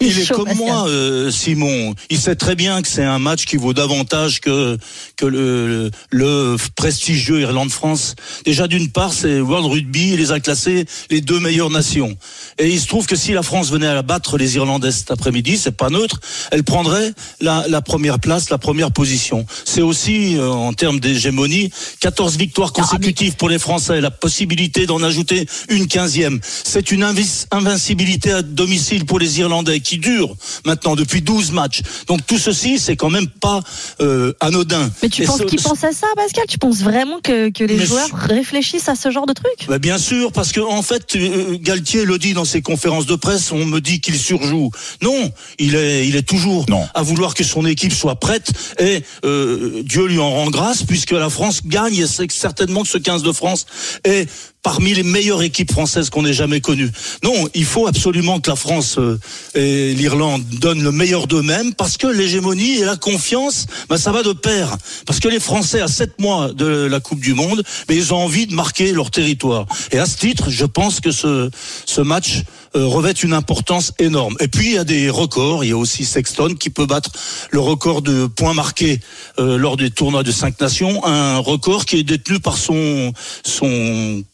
Il 0.00 0.18
est 0.20 0.30
comme 0.30 0.54
moi, 0.54 0.88
euh, 0.88 1.30
Simon. 1.30 1.94
Il 2.10 2.18
sait 2.18 2.36
très 2.36 2.54
bien 2.54 2.82
que 2.82 2.88
c'est 2.88 3.04
un 3.04 3.18
match 3.18 3.44
qui 3.46 3.56
vaut 3.56 3.72
davantage 3.72 4.40
que 4.40 4.76
que 5.16 5.26
le, 5.26 5.90
le 6.10 6.56
prestigieux 6.76 7.40
Irlande-France. 7.40 8.14
Déjà 8.44 8.66
d'une 8.68 8.90
part, 8.90 9.12
c'est 9.12 9.40
World 9.40 9.66
Rugby, 9.70 10.10
il 10.12 10.16
les 10.16 10.32
a 10.32 10.40
classés 10.40 10.84
les 11.10 11.20
deux 11.20 11.40
meilleures 11.40 11.70
nations. 11.70 12.16
Et 12.58 12.68
il 12.68 12.80
se 12.80 12.86
trouve 12.86 13.06
que 13.06 13.16
si 13.16 13.32
la 13.32 13.42
France 13.42 13.70
venait 13.70 13.86
à 13.86 14.02
battre 14.02 14.36
les 14.38 14.56
Irlandais 14.56 14.83
cet 14.92 15.10
après-midi, 15.10 15.56
c'est 15.58 15.76
pas 15.76 15.90
neutre, 15.90 16.20
elle 16.50 16.64
prendrait 16.64 17.12
la, 17.40 17.64
la 17.68 17.80
première 17.82 18.18
place, 18.18 18.50
la 18.50 18.58
première 18.58 18.90
position. 18.92 19.46
C'est 19.64 19.82
aussi 19.82 20.36
euh, 20.36 20.48
en 20.50 20.72
termes 20.72 21.00
d'hégémonie, 21.00 21.70
14 22.00 22.36
victoires 22.36 22.72
consécutives 22.72 23.36
pour 23.36 23.48
les 23.48 23.58
Français, 23.58 24.00
la 24.00 24.10
possibilité 24.10 24.86
d'en 24.86 25.02
ajouter 25.02 25.46
une 25.68 25.86
quinzième. 25.86 26.40
C'est 26.42 26.90
une 26.90 27.02
invincibilité 27.50 28.32
à 28.32 28.42
domicile 28.42 29.04
pour 29.04 29.18
les 29.18 29.40
Irlandais 29.40 29.80
qui 29.80 29.98
dure 29.98 30.34
maintenant 30.64 30.96
depuis 30.96 31.22
12 31.22 31.52
matchs. 31.52 31.80
Donc 32.06 32.26
tout 32.26 32.38
ceci, 32.38 32.78
c'est 32.78 32.96
quand 32.96 33.10
même 33.10 33.28
pas 33.28 33.60
euh, 34.00 34.32
anodin. 34.40 34.90
Mais 35.02 35.08
tu 35.08 35.22
Et 35.22 35.26
penses 35.26 35.38
ce- 35.38 35.44
qu'ils 35.44 35.60
pensent 35.62 35.84
à 35.84 35.92
ça, 35.92 36.06
Pascal? 36.16 36.44
Tu 36.48 36.58
penses 36.58 36.78
vraiment 36.80 37.20
que, 37.22 37.50
que 37.50 37.64
les 37.64 37.76
Mais 37.76 37.86
joueurs 37.86 38.08
réfléchissent 38.12 38.88
à 38.88 38.94
ce 38.94 39.10
genre 39.10 39.26
de 39.26 39.32
truc? 39.32 39.52
Bah, 39.68 39.78
bien 39.78 39.98
sûr, 39.98 40.32
parce 40.32 40.52
que 40.52 40.60
en 40.60 40.82
fait, 40.82 41.16
euh, 41.16 41.56
Galtier 41.60 42.04
le 42.04 42.18
dit 42.18 42.34
dans 42.34 42.44
ses 42.44 42.62
conférences 42.62 43.06
de 43.06 43.14
presse, 43.16 43.52
on 43.52 43.64
me 43.64 43.80
dit 43.80 44.00
qu'il 44.00 44.18
surjoue. 44.18 44.70
Non, 45.02 45.32
il 45.58 45.74
est, 45.74 46.06
il 46.08 46.16
est 46.16 46.22
toujours 46.22 46.66
Non. 46.68 46.86
à 46.94 47.02
vouloir 47.02 47.34
que 47.34 47.44
son 47.44 47.66
équipe 47.66 47.92
soit 47.92 48.16
prête 48.16 48.50
et 48.78 49.02
euh, 49.24 49.82
Dieu 49.84 50.06
lui 50.06 50.18
en 50.18 50.30
rend 50.30 50.50
grâce 50.50 50.82
puisque 50.82 51.12
la 51.12 51.30
France 51.30 51.62
gagne 51.66 51.96
et 51.96 52.06
c'est 52.06 52.30
certainement 52.30 52.82
que 52.82 52.88
ce 52.88 52.98
15 52.98 53.22
de 53.22 53.32
France 53.32 53.66
est 54.04 54.28
parmi 54.64 54.94
les 54.94 55.04
meilleures 55.04 55.42
équipes 55.42 55.70
françaises 55.70 56.10
qu'on 56.10 56.24
ait 56.24 56.32
jamais 56.32 56.60
connues. 56.60 56.90
Non, 57.22 57.34
il 57.54 57.66
faut 57.66 57.86
absolument 57.86 58.40
que 58.40 58.50
la 58.50 58.56
France 58.56 58.96
euh, 58.98 59.20
et 59.54 59.94
l'Irlande 59.94 60.42
donnent 60.58 60.82
le 60.82 60.90
meilleur 60.90 61.26
d'eux-mêmes 61.28 61.74
parce 61.74 61.98
que 61.98 62.06
l'hégémonie 62.06 62.78
et 62.78 62.84
la 62.84 62.96
confiance, 62.96 63.66
bah, 63.88 63.98
ça 63.98 64.10
va 64.10 64.22
de 64.22 64.32
pair. 64.32 64.76
Parce 65.06 65.20
que 65.20 65.28
les 65.28 65.38
Français, 65.38 65.82
à 65.82 65.86
sept 65.86 66.18
mois 66.18 66.50
de 66.52 66.86
la 66.86 66.98
Coupe 66.98 67.20
du 67.20 67.34
Monde, 67.34 67.62
mais 67.88 67.96
ils 67.96 68.14
ont 68.14 68.16
envie 68.16 68.46
de 68.46 68.54
marquer 68.54 68.92
leur 68.92 69.10
territoire. 69.10 69.66
Et 69.92 69.98
à 69.98 70.06
ce 70.06 70.16
titre, 70.16 70.48
je 70.48 70.64
pense 70.64 71.00
que 71.00 71.10
ce, 71.10 71.50
ce 71.84 72.00
match 72.00 72.42
euh, 72.74 72.86
revêt 72.86 73.12
une 73.12 73.34
importance 73.34 73.92
énorme. 73.98 74.34
Et 74.40 74.48
puis, 74.48 74.68
il 74.68 74.72
y 74.72 74.78
a 74.78 74.84
des 74.84 75.10
records. 75.10 75.62
Il 75.62 75.68
y 75.68 75.72
a 75.72 75.76
aussi 75.76 76.06
Sexton 76.06 76.54
qui 76.58 76.70
peut 76.70 76.86
battre 76.86 77.10
le 77.50 77.60
record 77.60 78.00
de 78.00 78.26
points 78.26 78.54
marqués 78.54 79.00
euh, 79.38 79.58
lors 79.58 79.76
des 79.76 79.90
tournois 79.90 80.22
de 80.22 80.32
cinq 80.32 80.58
nations. 80.58 81.04
Un 81.04 81.36
record 81.38 81.84
qui 81.84 81.98
est 81.98 82.02
détenu 82.02 82.40
par 82.40 82.56
son, 82.56 83.12
son 83.44 84.24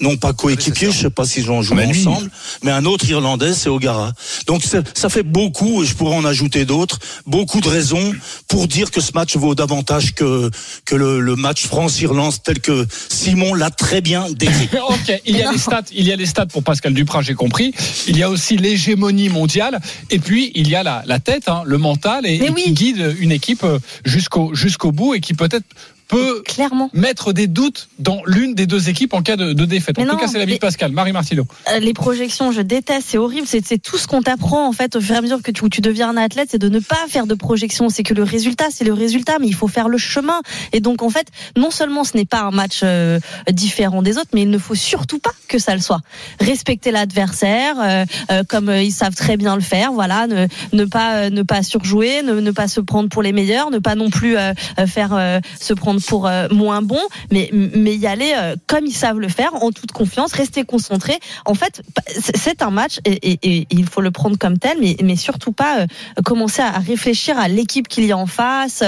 non 0.00 0.16
pas 0.16 0.32
coéquipier, 0.32 0.90
je 0.90 0.98
sais 0.98 1.10
pas 1.10 1.24
s'ils 1.24 1.50
ont 1.50 1.62
joué 1.62 1.84
ensemble, 1.84 2.30
mais 2.62 2.70
un 2.70 2.84
autre 2.84 3.08
Irlandais, 3.08 3.54
c'est 3.54 3.68
O'Gara. 3.68 4.12
Donc 4.46 4.62
ça 4.62 5.08
fait 5.08 5.22
beaucoup, 5.22 5.82
et 5.82 5.86
je 5.86 5.94
pourrais 5.94 6.16
en 6.16 6.24
ajouter 6.24 6.64
d'autres, 6.64 6.98
beaucoup 7.26 7.60
de 7.60 7.68
raisons 7.68 8.12
pour 8.48 8.68
dire 8.68 8.90
que 8.90 9.00
ce 9.00 9.12
match 9.12 9.36
vaut 9.36 9.54
davantage 9.54 10.14
que 10.14 10.50
que 10.84 10.94
le, 10.94 11.20
le 11.20 11.36
match 11.36 11.66
France-Irlande 11.66 12.34
tel 12.44 12.60
que 12.60 12.86
Simon 13.08 13.54
l'a 13.54 13.70
très 13.70 14.00
bien 14.00 14.26
décrit. 14.30 14.68
ok, 14.88 15.20
il 15.24 15.36
y 15.36 15.42
a 15.42 15.52
les 15.52 15.58
stats, 15.58 15.82
il 15.92 16.04
y 16.04 16.12
a 16.12 16.16
les 16.16 16.26
stats 16.26 16.46
pour 16.46 16.62
Pascal 16.62 16.92
Duprat, 16.92 17.22
j'ai 17.22 17.34
compris. 17.34 17.72
Il 18.06 18.16
y 18.16 18.22
a 18.22 18.30
aussi 18.30 18.56
l'hégémonie 18.56 19.28
mondiale, 19.28 19.80
et 20.10 20.18
puis 20.18 20.52
il 20.54 20.68
y 20.68 20.74
a 20.74 20.82
la, 20.82 21.02
la 21.06 21.20
tête, 21.20 21.48
hein, 21.48 21.62
le 21.64 21.78
mental, 21.78 22.26
et, 22.26 22.38
Mais 22.38 22.46
et 22.46 22.50
oui. 22.50 22.62
qui 22.64 22.72
guide 22.72 23.16
une 23.18 23.32
équipe 23.32 23.64
euh, 23.64 23.78
jusqu'au 24.04 24.54
jusqu'au 24.54 24.92
bout 24.92 25.14
et 25.14 25.20
qui 25.20 25.34
peut-être 25.34 25.66
peut 26.08 26.42
Clairement. 26.44 26.90
mettre 26.92 27.32
des 27.32 27.46
doutes 27.46 27.88
dans 27.98 28.22
l'une 28.26 28.54
des 28.54 28.66
deux 28.66 28.88
équipes 28.88 29.14
en 29.14 29.22
cas 29.22 29.36
de, 29.36 29.52
de 29.52 29.64
défaite. 29.64 29.98
En 29.98 30.06
tout 30.06 30.16
cas, 30.16 30.28
c'est 30.28 30.38
l'avis 30.38 30.54
de 30.54 30.58
Pascal. 30.58 30.92
Marie 30.92 31.12
Martineau. 31.12 31.46
Euh, 31.72 31.78
les 31.78 31.92
projections, 31.94 32.52
je 32.52 32.60
déteste, 32.62 33.08
c'est 33.10 33.18
horrible. 33.18 33.46
C'est 33.46 33.82
tout 33.82 33.98
ce 33.98 34.06
qu'on 34.06 34.22
t'apprend 34.22 34.68
en 34.68 34.72
fait 34.72 34.96
au 34.96 35.00
fur 35.00 35.14
et 35.14 35.18
à 35.18 35.22
mesure 35.22 35.42
que 35.42 35.50
tu, 35.50 35.68
tu 35.70 35.80
deviens 35.80 36.10
un 36.10 36.16
athlète, 36.16 36.48
c'est 36.50 36.58
de 36.58 36.68
ne 36.68 36.78
pas 36.78 36.98
faire 37.08 37.26
de 37.26 37.34
projections. 37.34 37.88
C'est 37.88 38.02
que 38.02 38.14
le 38.14 38.22
résultat, 38.22 38.66
c'est 38.70 38.84
le 38.84 38.92
résultat, 38.92 39.38
mais 39.40 39.46
il 39.48 39.54
faut 39.54 39.68
faire 39.68 39.88
le 39.88 39.98
chemin. 39.98 40.40
Et 40.72 40.80
donc 40.80 41.02
en 41.02 41.10
fait, 41.10 41.28
non 41.56 41.70
seulement 41.70 42.04
ce 42.04 42.16
n'est 42.16 42.24
pas 42.24 42.40
un 42.42 42.50
match 42.50 42.80
euh, 42.82 43.18
différent 43.50 44.02
des 44.02 44.18
autres, 44.18 44.30
mais 44.34 44.42
il 44.42 44.50
ne 44.50 44.58
faut 44.58 44.74
surtout 44.74 45.18
pas 45.18 45.32
que 45.48 45.58
ça 45.58 45.74
le 45.74 45.80
soit. 45.80 46.00
Respecter 46.40 46.90
l'adversaire, 46.90 47.74
euh, 47.80 48.04
euh, 48.30 48.42
comme 48.48 48.70
ils 48.70 48.92
savent 48.92 49.14
très 49.14 49.36
bien 49.36 49.54
le 49.56 49.62
faire. 49.62 49.92
Voilà, 49.92 50.26
ne, 50.26 50.46
ne 50.72 50.84
pas 50.84 51.30
ne 51.30 51.42
pas 51.42 51.62
surjouer, 51.62 52.22
ne, 52.22 52.40
ne 52.40 52.50
pas 52.50 52.68
se 52.68 52.80
prendre 52.80 53.08
pour 53.08 53.22
les 53.22 53.32
meilleurs, 53.32 53.70
ne 53.70 53.78
pas 53.78 53.94
non 53.94 54.10
plus 54.10 54.36
faire 54.86 55.40
se 55.60 55.74
prendre 55.74 55.95
pour 56.00 56.26
euh, 56.26 56.48
moins 56.50 56.82
bon, 56.82 57.00
mais 57.30 57.50
mais 57.52 57.94
y 57.96 58.06
aller 58.06 58.32
euh, 58.36 58.56
comme 58.66 58.86
ils 58.86 58.92
savent 58.94 59.18
le 59.18 59.28
faire, 59.28 59.54
en 59.62 59.70
toute 59.72 59.92
confiance, 59.92 60.32
rester 60.32 60.64
concentré. 60.64 61.18
En 61.44 61.54
fait, 61.54 61.82
c'est- 62.34 62.56
un 62.62 62.70
match 62.70 63.00
et, 63.04 63.12
et- 63.32 63.38
et 63.42 63.66
il 63.70 63.84
faut 63.86 64.00
le 64.00 64.10
prendre 64.10 64.38
comme 64.38 64.58
tel, 64.58 64.78
mais 64.80 64.96
mais 65.02 65.14
surtout 65.16 65.52
pas 65.52 65.80
euh, 65.80 65.86
commencer 66.24 66.62
à 66.62 66.70
réfléchir 66.78 67.38
à 67.38 67.48
l'équipe 67.48 67.86
qu'il 67.86 68.04
y 68.06 68.12
a 68.12 68.16
en 68.16 68.26
face. 68.26 68.82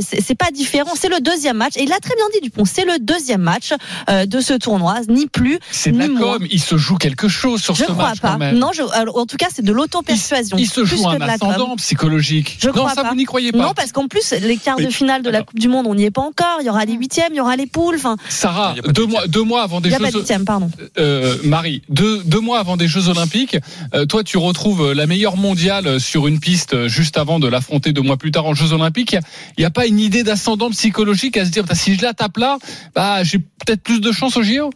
C'est 0.00 0.34
pas 0.34 0.50
différent. 0.50 0.92
C'est 0.94 1.08
le 1.10 1.20
deuxième 1.20 1.56
match 1.58 1.76
et 1.76 1.82
il 1.82 1.92
a 1.92 1.98
très 1.98 2.14
bien 2.14 2.24
dit 2.32 2.40
Dupont. 2.40 2.64
C'est 2.64 2.84
le 2.84 2.98
deuxième 2.98 3.42
match 3.42 3.72
de 4.08 4.40
ce 4.40 4.54
tournoi, 4.54 5.00
ni 5.08 5.26
plus 5.26 5.58
C'est 5.70 5.90
de 5.92 5.96
ni 5.98 6.02
la 6.02 6.08
moins. 6.08 6.38
com. 6.38 6.46
Il 6.50 6.60
se 6.60 6.76
joue 6.76 6.96
quelque 6.96 7.28
chose 7.28 7.60
sur 7.62 7.74
Je 7.74 7.84
ce 7.84 7.92
crois 7.92 8.08
match 8.08 8.20
pas. 8.20 8.32
quand 8.32 8.38
même. 8.38 8.56
Non, 8.58 8.70
je, 8.72 8.82
alors, 8.94 9.18
en 9.18 9.26
tout 9.26 9.36
cas, 9.36 9.48
c'est 9.54 9.64
de 9.64 9.72
l'auto-persuasion. 9.72 10.56
Il 10.58 10.68
se 10.68 10.84
joue 10.84 11.06
un 11.08 11.18
la 11.18 11.32
ascendant 11.32 11.76
psychologique. 11.76 12.56
Je 12.60 12.66
non, 12.68 12.72
crois 12.72 12.94
ça 12.94 13.02
pas. 13.02 13.10
vous 13.10 13.16
n'y 13.16 13.24
croyez 13.24 13.52
pas. 13.52 13.58
Non, 13.58 13.72
parce 13.74 13.92
qu'en 13.92 14.08
plus, 14.08 14.32
les 14.32 14.56
quarts 14.56 14.76
de 14.78 14.88
finale 14.88 15.22
de 15.22 15.30
la. 15.30 15.42
Coupe 15.42 15.58
du 15.58 15.68
Monde, 15.68 15.86
on 15.88 15.94
n'y 15.94 16.04
est 16.04 16.10
pas 16.10 16.20
encore. 16.22 16.49
Il 16.60 16.66
y 16.66 16.70
aura 16.70 16.84
les 16.84 16.94
huitièmes, 16.94 17.32
il 17.32 17.36
y 17.36 17.40
aura 17.40 17.56
les 17.56 17.66
poules. 17.66 17.96
Enfin, 17.96 18.16
Sarah, 18.28 18.72
Il 18.76 18.80
a 18.80 18.82
pas 18.82 18.92
deux 18.92 19.06
mois, 19.06 19.26
deux 19.26 19.42
mois 19.42 19.62
avant 19.62 19.78
il 19.78 19.82
des 19.84 19.88
n'y 19.90 19.94
a 19.94 19.98
Jeux 19.98 20.04
pas 20.04 20.10
de 20.10 20.18
huitième, 20.18 20.44
pardon. 20.44 20.70
euh, 20.98 21.36
Marie, 21.44 21.82
deux, 21.88 22.22
deux 22.24 22.40
mois 22.40 22.58
avant 22.58 22.76
des 22.76 22.88
Jeux 22.88 23.08
Olympiques, 23.08 23.56
euh, 23.94 24.06
toi 24.06 24.24
tu 24.24 24.38
retrouves 24.38 24.92
la 24.92 25.06
meilleure 25.06 25.36
mondiale 25.36 26.00
sur 26.00 26.26
une 26.26 26.40
piste 26.40 26.74
euh, 26.74 26.88
juste 26.88 27.18
avant 27.18 27.38
de 27.38 27.48
l'affronter 27.48 27.92
deux 27.92 28.02
mois 28.02 28.16
plus 28.16 28.30
tard 28.30 28.46
en 28.46 28.54
Jeux 28.54 28.72
Olympiques. 28.72 29.16
Il 29.56 29.60
n'y 29.60 29.64
a, 29.64 29.70
pas 29.70 29.86
une 29.86 30.00
idée 30.00 30.22
d'ascendant 30.22 30.70
psychologique 30.70 31.36
à 31.36 31.44
se 31.44 31.50
dire, 31.50 31.62
Putain, 31.62 31.74
si 31.74 31.94
je 31.94 32.02
la 32.02 32.14
tape 32.14 32.36
là, 32.36 32.58
bah, 32.94 33.22
j'ai 33.22 33.38
peut-être 33.38 33.82
plus 33.82 34.00
de 34.00 34.12
chance 34.12 34.36
au 34.36 34.42
JO 34.42 34.70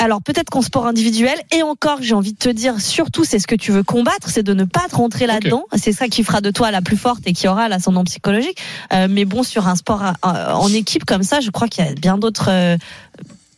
Alors 0.00 0.22
peut-être 0.22 0.48
qu'en 0.48 0.62
sport 0.62 0.86
individuel, 0.86 1.38
et 1.54 1.62
encore, 1.62 1.98
j'ai 2.00 2.14
envie 2.14 2.32
de 2.32 2.38
te 2.38 2.48
dire, 2.48 2.80
surtout, 2.80 3.24
c'est 3.24 3.38
ce 3.38 3.46
que 3.46 3.54
tu 3.54 3.70
veux 3.70 3.82
combattre, 3.82 4.30
c'est 4.30 4.42
de 4.42 4.54
ne 4.54 4.64
pas 4.64 4.88
te 4.88 4.96
rentrer 4.96 5.26
là-dedans. 5.26 5.64
C'est 5.76 5.92
ça 5.92 6.08
qui 6.08 6.24
fera 6.24 6.40
de 6.40 6.50
toi 6.50 6.70
la 6.70 6.80
plus 6.80 6.96
forte 6.96 7.20
et 7.26 7.34
qui 7.34 7.46
aura 7.48 7.68
l'ascendant 7.68 8.02
psychologique. 8.04 8.56
Euh, 8.94 9.08
mais 9.10 9.26
bon, 9.26 9.42
sur 9.42 9.68
un 9.68 9.76
sport 9.76 10.02
euh, 10.02 10.14
en 10.24 10.72
équipe 10.72 11.04
comme 11.04 11.22
ça, 11.22 11.40
je 11.40 11.50
crois 11.50 11.68
qu'il 11.68 11.84
y 11.84 11.88
a 11.88 11.92
bien 11.92 12.16
d'autres 12.16 12.48
euh, 12.48 12.78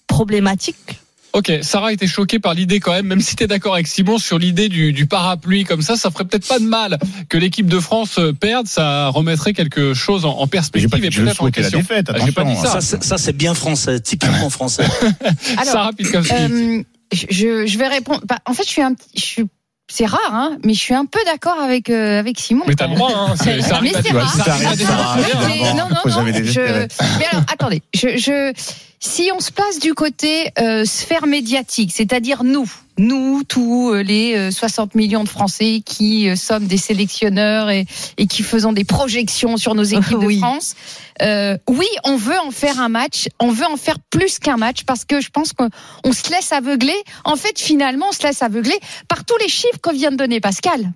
problématiques. 0.08 1.01
Ok, 1.34 1.50
Sarah 1.62 1.92
était 1.92 2.06
choquée 2.06 2.38
par 2.38 2.52
l'idée 2.52 2.78
quand 2.78 2.92
même, 2.92 3.06
même 3.06 3.20
si 3.22 3.36
tu 3.36 3.44
es 3.44 3.46
d'accord 3.46 3.72
avec 3.74 3.86
Simon 3.86 4.18
sur 4.18 4.38
l'idée 4.38 4.68
du, 4.68 4.92
du 4.92 5.06
parapluie 5.06 5.64
comme 5.64 5.80
ça, 5.80 5.96
ça 5.96 6.10
ferait 6.10 6.24
peut-être 6.26 6.46
pas 6.46 6.58
de 6.58 6.64
mal 6.64 6.98
que 7.30 7.38
l'équipe 7.38 7.66
de 7.66 7.80
France 7.80 8.18
euh, 8.18 8.32
perde, 8.34 8.66
ça 8.66 9.08
remettrait 9.08 9.54
quelque 9.54 9.94
chose 9.94 10.26
en, 10.26 10.46
perspective 10.46 10.90
pas 10.90 10.98
dit 10.98 11.06
et 11.06 11.10
peut-être 11.10 11.30
en 11.40 11.44
souhaitais 11.44 11.62
la 11.62 11.70
question. 11.70 11.78
défaite. 11.80 12.10
Ah, 12.14 12.18
J'ai 12.24 12.32
pas 12.32 12.44
dit 12.44 12.54
ça. 12.56 12.68
Ça, 12.72 12.80
c'est- 12.82 13.02
ça 13.02 13.16
c'est 13.18 13.32
bien 13.32 13.54
français, 13.54 13.98
typiquement 14.00 14.50
français. 14.50 14.84
Alors, 15.56 15.64
Sarah 15.72 15.92
Pitkowski. 15.94 16.34
euh, 16.34 16.82
je, 17.12 17.66
je 17.66 17.78
vais 17.78 17.88
répondre. 17.88 18.20
bah, 18.26 18.36
en 18.46 18.52
fait, 18.52 18.64
je 18.64 18.68
suis 18.68 18.82
un 18.82 18.92
petit. 18.94 19.08
Je 19.16 19.20
suis 19.20 19.44
c'est 19.90 20.06
rare, 20.06 20.20
hein, 20.32 20.56
mais 20.64 20.72
je 20.74 20.78
suis 20.78 20.94
un 20.94 21.04
peu 21.04 21.18
d'accord 21.26 21.58
avec 21.60 21.90
euh, 21.90 22.18
avec 22.18 22.38
Simon. 22.38 22.64
Mais 22.66 22.74
t'as 22.74 22.86
le 22.86 22.94
droit, 22.94 23.10
hein, 23.14 23.34
c'est- 23.36 23.60
ça 23.62 23.80
Mais 23.82 23.94
arrive 23.94 24.16
rare. 24.16 24.34
ça 24.36 24.44
Ça 24.44 24.58
Mais- 25.46 25.58
Bon, 25.58 25.76
non, 25.76 25.88
non, 25.90 25.96
faut 26.02 26.08
non. 26.08 26.14
jamais 26.16 26.32
je- 26.32 26.38
désespérer. 26.38 26.88
Mais 27.18 27.26
alors, 27.30 27.44
attendez. 27.52 27.82
Je, 27.94 28.16
je, 28.16 28.52
si 29.04 29.30
on 29.34 29.40
se 29.40 29.50
place 29.50 29.80
du 29.80 29.94
côté 29.94 30.50
euh, 30.60 30.84
sphère 30.84 31.26
médiatique, 31.26 31.90
c'est-à-dire 31.92 32.44
nous, 32.44 32.70
nous, 32.98 33.42
tous 33.42 33.90
euh, 33.90 34.02
les 34.02 34.36
euh, 34.36 34.50
60 34.52 34.94
millions 34.94 35.24
de 35.24 35.28
Français 35.28 35.82
qui 35.84 36.28
euh, 36.28 36.36
sommes 36.36 36.66
des 36.66 36.76
sélectionneurs 36.76 37.68
et, 37.68 37.86
et 38.16 38.26
qui 38.28 38.44
faisons 38.44 38.72
des 38.72 38.84
projections 38.84 39.56
sur 39.56 39.74
nos 39.74 39.82
équipes 39.82 40.18
Oui. 40.20 40.36
de 40.36 40.40
France, 40.40 40.76
euh, 41.20 41.58
oui, 41.68 41.86
on 42.04 42.16
veut 42.16 42.38
en 42.46 42.52
faire 42.52 42.78
un 42.80 42.88
match, 42.88 43.26
on 43.40 43.50
veut 43.50 43.66
en 43.66 43.76
faire 43.76 43.98
plus 43.98 44.38
qu'un 44.38 44.56
match 44.56 44.84
parce 44.84 45.04
que 45.04 45.20
je 45.20 45.30
pense 45.30 45.52
qu'on 45.52 45.68
on 46.04 46.12
se 46.12 46.30
laisse 46.30 46.52
aveugler. 46.52 46.94
En 47.24 47.34
fait, 47.34 47.58
finalement, 47.58 48.06
on 48.10 48.12
se 48.12 48.22
laisse 48.22 48.40
aveugler 48.40 48.78
par 49.08 49.24
tous 49.24 49.36
les 49.38 49.48
chiffres 49.48 49.78
qu'on 49.82 49.92
vient 49.92 50.12
de 50.12 50.16
donner, 50.16 50.38
Pascal 50.40 50.92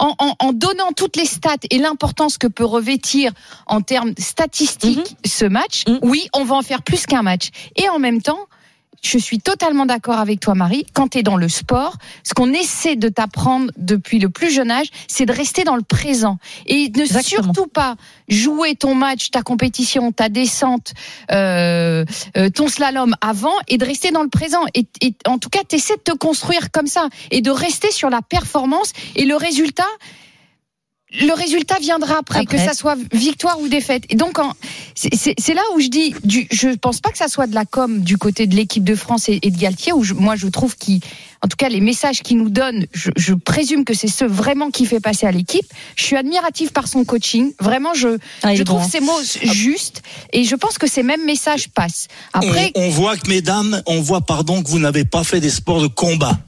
en, 0.00 0.14
en- 0.18 0.34
en 0.38 0.52
donnant 0.52 0.92
toutes 0.96 1.16
les 1.16 1.26
stats 1.26 1.56
et 1.70 1.78
l'importance 1.78 2.38
que 2.38 2.46
peut 2.46 2.64
revêtir 2.64 3.32
en 3.66 3.80
termes 3.82 4.14
statistiques 4.18 5.16
ce 5.24 5.44
match, 5.44 5.84
Mhm. 5.86 5.98
oui, 6.02 6.28
on 6.34 6.44
va 6.44 6.56
en 6.56 6.62
faire 6.62 6.82
plus 6.82 7.06
qu'un 7.06 7.22
match. 7.22 7.50
Et 7.76 7.88
en 7.88 7.98
même 7.98 8.20
temps, 8.22 8.46
je 9.02 9.18
suis 9.18 9.38
totalement 9.38 9.86
d'accord 9.86 10.18
avec 10.18 10.40
toi, 10.40 10.54
Marie. 10.54 10.86
Quand 10.92 11.08
tu 11.08 11.18
es 11.18 11.22
dans 11.22 11.36
le 11.36 11.48
sport, 11.48 11.96
ce 12.22 12.34
qu'on 12.34 12.52
essaie 12.52 12.96
de 12.96 13.08
t'apprendre 13.08 13.70
depuis 13.76 14.18
le 14.18 14.28
plus 14.28 14.50
jeune 14.50 14.70
âge, 14.70 14.88
c'est 15.08 15.26
de 15.26 15.32
rester 15.32 15.64
dans 15.64 15.76
le 15.76 15.82
présent 15.82 16.38
et 16.66 16.90
ne 16.94 17.02
Exactement. 17.02 17.54
surtout 17.54 17.66
pas 17.66 17.96
jouer 18.28 18.74
ton 18.74 18.94
match, 18.94 19.30
ta 19.30 19.42
compétition, 19.42 20.12
ta 20.12 20.28
descente, 20.28 20.92
euh, 21.32 22.04
euh, 22.36 22.50
ton 22.50 22.68
slalom 22.68 23.14
avant 23.20 23.54
et 23.68 23.78
de 23.78 23.84
rester 23.84 24.10
dans 24.10 24.22
le 24.22 24.28
présent. 24.28 24.64
Et, 24.74 24.86
et 25.00 25.14
en 25.26 25.38
tout 25.38 25.48
cas, 25.48 25.60
t'essaies 25.66 25.96
de 25.96 26.12
te 26.12 26.16
construire 26.16 26.70
comme 26.70 26.86
ça 26.86 27.08
et 27.30 27.40
de 27.40 27.50
rester 27.50 27.90
sur 27.90 28.10
la 28.10 28.22
performance 28.22 28.92
et 29.16 29.24
le 29.24 29.36
résultat. 29.36 29.84
Le 31.12 31.32
résultat 31.32 31.76
viendra 31.80 32.18
après, 32.18 32.40
Après. 32.40 32.56
que 32.56 32.62
ça 32.64 32.72
soit 32.72 32.96
victoire 33.12 33.58
ou 33.60 33.66
défaite. 33.66 34.04
Et 34.10 34.14
donc, 34.14 34.38
en- 34.38 34.52
c'est- 34.94 35.12
c'est 35.16 35.34
c'est 35.40 35.54
là 35.54 35.62
où 35.74 35.80
je 35.80 35.88
dis, 35.88 36.14
du, 36.22 36.46
je 36.52 36.68
pense 36.68 37.00
pas 37.00 37.10
que 37.10 37.18
ça 37.18 37.26
soit 37.26 37.48
de 37.48 37.54
la 37.54 37.64
com 37.64 38.00
du 38.00 38.16
côté 38.16 38.46
de 38.46 38.54
l'équipe 38.54 38.84
de 38.84 38.94
France 38.94 39.28
et, 39.28 39.40
et 39.42 39.50
de 39.50 39.58
Galtier, 39.58 39.92
où 39.92 40.04
je- 40.04 40.14
moi 40.14 40.36
je 40.36 40.46
trouve 40.46 40.76
qu'il, 40.76 41.00
en 41.42 41.48
tout 41.48 41.56
cas 41.56 41.68
les 41.68 41.80
messages 41.80 42.22
qu'il 42.22 42.38
nous 42.38 42.48
donne, 42.48 42.86
je, 42.92 43.10
je 43.16 43.34
présume 43.34 43.84
que 43.84 43.92
c'est 43.92 44.06
ceux 44.06 44.28
vraiment 44.28 44.70
qui 44.70 44.86
fait 44.86 45.00
passer 45.00 45.26
à 45.26 45.32
l'équipe. 45.32 45.66
Je 45.96 46.04
suis 46.04 46.16
admirative 46.16 46.70
par 46.70 46.86
son 46.86 47.04
coaching. 47.04 47.52
Vraiment, 47.58 47.92
je, 47.94 48.18
Ah, 48.44 48.54
je 48.54 48.62
bon, 48.62 48.76
trouve 48.78 48.88
ces 48.88 49.00
mots 49.00 49.20
justes 49.52 50.02
et 50.32 50.44
je 50.44 50.54
pense 50.54 50.78
que 50.78 50.86
ces 50.86 51.02
mêmes 51.02 51.24
messages 51.24 51.68
passent. 51.70 52.06
Après, 52.32 52.70
on, 52.76 52.82
on 52.84 52.88
voit 52.90 53.16
que, 53.16 53.28
mesdames, 53.28 53.82
on 53.86 54.00
voit, 54.00 54.20
pardon, 54.20 54.62
que 54.62 54.68
vous 54.68 54.78
n'avez 54.78 55.04
pas 55.04 55.24
fait 55.24 55.40
des 55.40 55.50
sports 55.50 55.82
de 55.82 55.88
combat. 55.88 56.38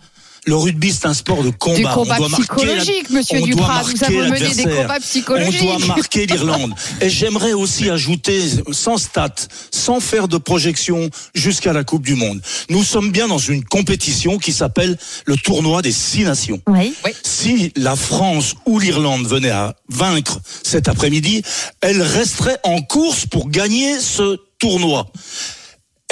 Le 0.45 0.57
rugby, 0.57 0.93
c'est 0.93 1.07
un 1.07 1.15
sport 1.15 1.45
de 1.45 1.51
combat. 1.51 1.77
des 1.77 1.83
combats 1.85 2.17
on 2.17 2.19
doit 2.19 2.29
marquer 2.31 2.67
la- 2.67 2.77
psychologiques, 2.77 3.11
monsieur 3.11 3.37
on 3.37 3.41
doit 3.41 3.47
Duprat. 3.47 3.83
Mené 4.11 4.55
des 4.55 4.65
combats 4.65 4.99
psychologiques. 5.01 5.61
On 5.63 5.77
doit 5.79 5.87
marquer 5.87 6.27
l'Irlande. 6.27 6.75
Et 7.01 7.09
j'aimerais 7.09 7.53
aussi 7.53 7.89
ajouter, 7.91 8.43
sans 8.73 8.97
stats, 8.99 9.47
sans 9.71 10.01
faire 10.01 10.27
de 10.27 10.39
projection, 10.39 11.11
jusqu'à 11.33 11.73
la 11.73 11.85
Coupe 11.85 12.05
du 12.05 12.17
Monde. 12.17 12.41
Nous 12.71 12.83
sommes 12.83 13.13
bien 13.13 13.29
dans 13.29 13.39
une 13.39 13.63
compétition 13.65 14.39
qui 14.39 14.53
s'appelle 14.53 14.99
le 15.27 15.37
tournoi 15.37 15.81
des 15.81 15.93
six 15.93 16.25
nations. 16.25 16.61
Oui. 16.67 16.93
Si 17.23 17.73
la 17.77 17.95
France 17.95 18.55
ou 18.67 18.81
l'Irlande 18.81 19.27
venaient 19.29 19.51
à 19.51 19.77
vaincre 19.89 20.41
cet 20.65 20.89
après-midi, 20.89 21.43
elle 21.81 22.03
resterait 22.03 22.59
en 22.65 22.83
course 22.83 23.27
pour 23.27 23.49
gagner 23.49 24.01
ce 24.01 24.39
tournoi. 24.59 25.07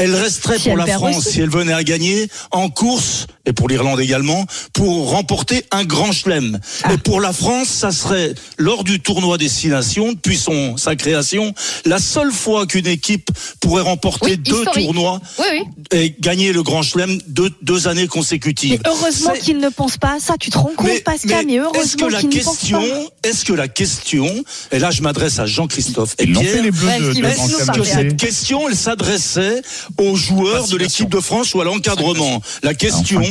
Elle 0.01 0.15
resterait 0.15 0.59
Si 0.59 0.69
pour 0.71 0.81
elle 0.81 0.87
la 0.87 0.95
France, 0.99 1.19
aussi. 1.19 1.31
si 1.33 1.41
elle 1.41 1.51
venait 1.51 1.73
à 1.73 1.85
gagner, 1.85 2.29
en 2.51 2.69
course, 2.71 3.27
et 3.47 3.53
pour 3.53 3.69
l'Irlande 3.69 4.01
également, 4.01 4.45
pour 4.73 5.11
remporter 5.11 5.65
un 5.71 5.85
grand 5.85 6.13
chelem. 6.13 6.59
Ah. 6.85 6.93
Et 6.93 6.99
pour 6.99 7.21
la 7.21 7.33
France, 7.33 7.69
ça 7.69 7.91
serait, 7.91 8.35
lors 8.59 8.85
du 8.85 9.01
tournoi 9.01 9.39
des 9.39 9.49
six 9.49 9.69
nations, 9.69 10.13
depuis 10.13 10.37
son, 10.37 10.77
sa 10.77 10.95
création, 10.97 11.55
la 11.85 11.99
seule 11.99 12.33
fois 12.33 12.67
qu'une 12.67 12.87
équipe 12.87 13.31
pourrait 13.61 13.83
remporter 13.83 14.31
Oui, 14.33 14.37
deux 14.39 14.59
historique. 14.61 14.87
tournois 14.87 15.21
Oui, 15.39 15.45
oui. 15.53 15.63
et 15.99 16.15
gagner 16.21 16.53
le 16.53 16.63
grand 16.63 16.83
chelem 16.83 17.19
deux, 17.27 17.51
deux 17.63 17.89
années 17.89 18.07
consécutives. 18.07 18.81
Mais 18.83 18.91
heureusement 18.91 19.33
qu'il 19.43 19.59
ne 19.59 19.69
pense 19.69 19.97
pas 19.97 20.17
à 20.17 20.21
ça. 20.21 20.35
Tu 20.39 20.51
te 20.51 20.59
rends 20.59 20.71
compte, 20.77 21.03
Pascal, 21.05 21.47
mais, 21.47 21.55
est-ce 21.55 21.63
heureusement 21.65 22.07
que 22.07 22.13
la 22.13 22.21
qu'il 22.21 22.29
n'y 22.31 22.41
pense 22.41 22.59
question, 22.59 22.83
est-ce 23.23 23.45
que 23.45 23.53
la 23.53 23.69
question, 23.69 24.45
et 24.73 24.79
là 24.79 24.91
je 24.91 25.03
m'adresse 25.03 25.39
à 25.39 25.47
Jean-Christophe 25.47 26.15
et 26.19 26.25
Ils 26.25 26.33
l'ont 26.33 26.41
Pierre, 26.41 26.55
fait 26.57 26.63
les 26.63 26.71
bleus 26.71 26.87
Ouais, 26.89 26.99
de, 27.01 27.05
ce 27.05 27.11
qui 27.15 27.21
de 27.21 27.27
va 27.27 27.35
Grand 27.35 27.45
nous 27.47 27.51
Chelem 27.55 27.67
parler. 27.67 27.81
que 27.83 27.87
cette 27.89 28.17
question, 28.17 28.69
elle 28.69 28.77
s'adressait 28.77 29.63
aux 29.99 30.17
joueurs 30.17 30.69
de 30.69 30.77
l'équipe 30.77 31.09
de 31.09 31.21
France 31.21 31.55
ou 31.55 31.61
à 31.61 31.65
l'encadrement. 31.65 32.43
La 32.63 32.75
question, 32.75 33.23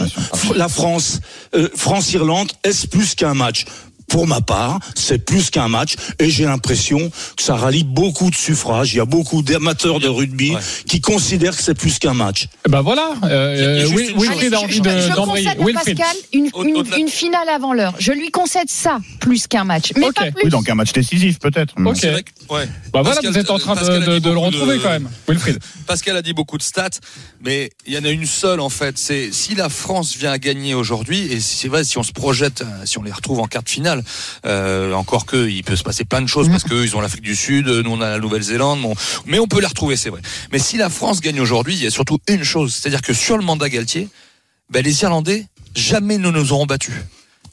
la 0.55 0.69
France, 0.69 1.19
euh, 1.55 1.69
France-Irlande, 1.75 2.51
est-ce 2.63 2.87
plus 2.87 3.15
qu'un 3.15 3.33
match? 3.33 3.65
Pour 4.09 4.27
ma 4.27 4.41
part, 4.41 4.79
c'est 4.95 5.23
plus 5.23 5.49
qu'un 5.49 5.67
match 5.67 5.93
et 6.19 6.29
j'ai 6.29 6.45
l'impression 6.45 7.09
que 7.37 7.43
ça 7.43 7.55
rallie 7.55 7.83
beaucoup 7.83 8.29
de 8.29 8.35
suffrages. 8.35 8.93
Il 8.93 8.97
y 8.97 8.99
a 8.99 9.05
beaucoup 9.05 9.41
d'amateurs 9.41 9.99
de 9.99 10.07
rugby 10.07 10.53
qui 10.87 10.99
considèrent 11.01 11.55
que 11.55 11.63
c'est 11.63 11.73
plus 11.75 11.99
qu'un 11.99 12.13
match. 12.13 12.47
Ben 12.67 12.81
voilà, 12.81 13.13
euh, 13.23 13.85
une 13.87 13.95
Wilfried 14.19 14.53
a 14.53 14.59
envie 14.61 14.81
de- 14.81 14.89
à 14.89 15.25
Wilfried. 15.63 15.97
Pascal 15.97 16.15
une, 16.33 16.49
une- 16.65 16.85
une 16.97 17.07
finale 17.07 17.47
avant 17.49 17.73
l'heure. 17.73 17.93
Je 17.99 18.11
lui 18.11 18.31
concède 18.31 18.69
ça 18.69 18.99
plus 19.19 19.47
qu'un 19.47 19.63
match. 19.63 19.91
Mais 19.95 20.11
pas 20.11 20.31
plus. 20.31 20.45
Oui, 20.45 20.49
donc 20.49 20.67
un 20.69 20.75
match 20.75 20.91
décisif 20.91 21.39
peut-être. 21.39 21.73
Ok. 21.85 21.97
C'est 21.99 22.11
vrai 22.11 22.23
que- 22.23 22.53
ouais. 22.53 22.65
Bah 22.91 23.01
voilà, 23.01 23.15
Pascal- 23.15 23.31
vous 23.31 23.37
êtes 23.37 23.51
en 23.51 23.59
train 23.59 23.75
de, 23.75 24.19
de- 24.19 24.29
le 24.29 24.37
retrouver 24.37 24.77
de- 24.77 24.81
quand 24.81 24.89
même. 24.89 25.09
Wilfried. 25.27 25.59
Pascal 25.87 26.17
a 26.17 26.21
dit 26.21 26.33
beaucoup 26.33 26.57
de 26.57 26.63
stats, 26.63 26.89
mais 27.43 27.69
il 27.85 27.93
y 27.93 27.97
en 27.97 28.03
a 28.03 28.09
une 28.09 28.25
seule 28.25 28.59
en 28.59 28.69
fait. 28.69 28.97
C'est 28.97 29.31
si 29.31 29.55
la 29.55 29.69
France 29.69 30.15
vient 30.17 30.31
à 30.31 30.37
gagner 30.39 30.73
aujourd'hui, 30.73 31.31
et 31.31 31.39
si- 31.39 31.55
c'est 31.57 31.67
vrai, 31.67 31.83
si 31.83 31.97
on 31.97 32.03
se 32.03 32.11
projette, 32.11 32.61
euh, 32.61 32.85
si 32.85 32.97
on 32.97 33.03
les 33.03 33.11
retrouve 33.11 33.39
en 33.39 33.47
quart 33.47 33.63
de 33.63 33.69
finale, 33.69 33.98
euh, 34.45 34.93
encore 34.93 35.25
que 35.25 35.49
il 35.49 35.63
peut 35.63 35.75
se 35.75 35.83
passer 35.83 36.05
plein 36.05 36.21
de 36.21 36.27
choses 36.27 36.49
parce 36.49 36.63
qu'eux 36.63 36.83
ils 36.83 36.95
ont 36.95 37.01
l'Afrique 37.01 37.23
du 37.23 37.35
Sud, 37.35 37.67
nous 37.67 37.91
on 37.91 38.01
a 38.01 38.09
la 38.09 38.19
Nouvelle-Zélande, 38.19 38.81
bon, 38.81 38.95
mais 39.25 39.39
on 39.39 39.47
peut 39.47 39.59
les 39.59 39.67
retrouver, 39.67 39.95
c'est 39.95 40.09
vrai. 40.09 40.21
Mais 40.51 40.59
si 40.59 40.77
la 40.77 40.89
France 40.89 41.21
gagne 41.21 41.39
aujourd'hui, 41.39 41.75
il 41.75 41.83
y 41.83 41.87
a 41.87 41.91
surtout 41.91 42.19
une 42.27 42.43
chose, 42.43 42.73
c'est-à-dire 42.73 43.01
que 43.01 43.13
sur 43.13 43.37
le 43.37 43.43
mandat 43.43 43.69
Galtier, 43.69 44.07
ben, 44.69 44.83
les 44.83 45.01
Irlandais 45.03 45.45
jamais 45.75 46.17
ne 46.17 46.29
nous 46.29 46.51
auront 46.53 46.65
battus. 46.65 46.95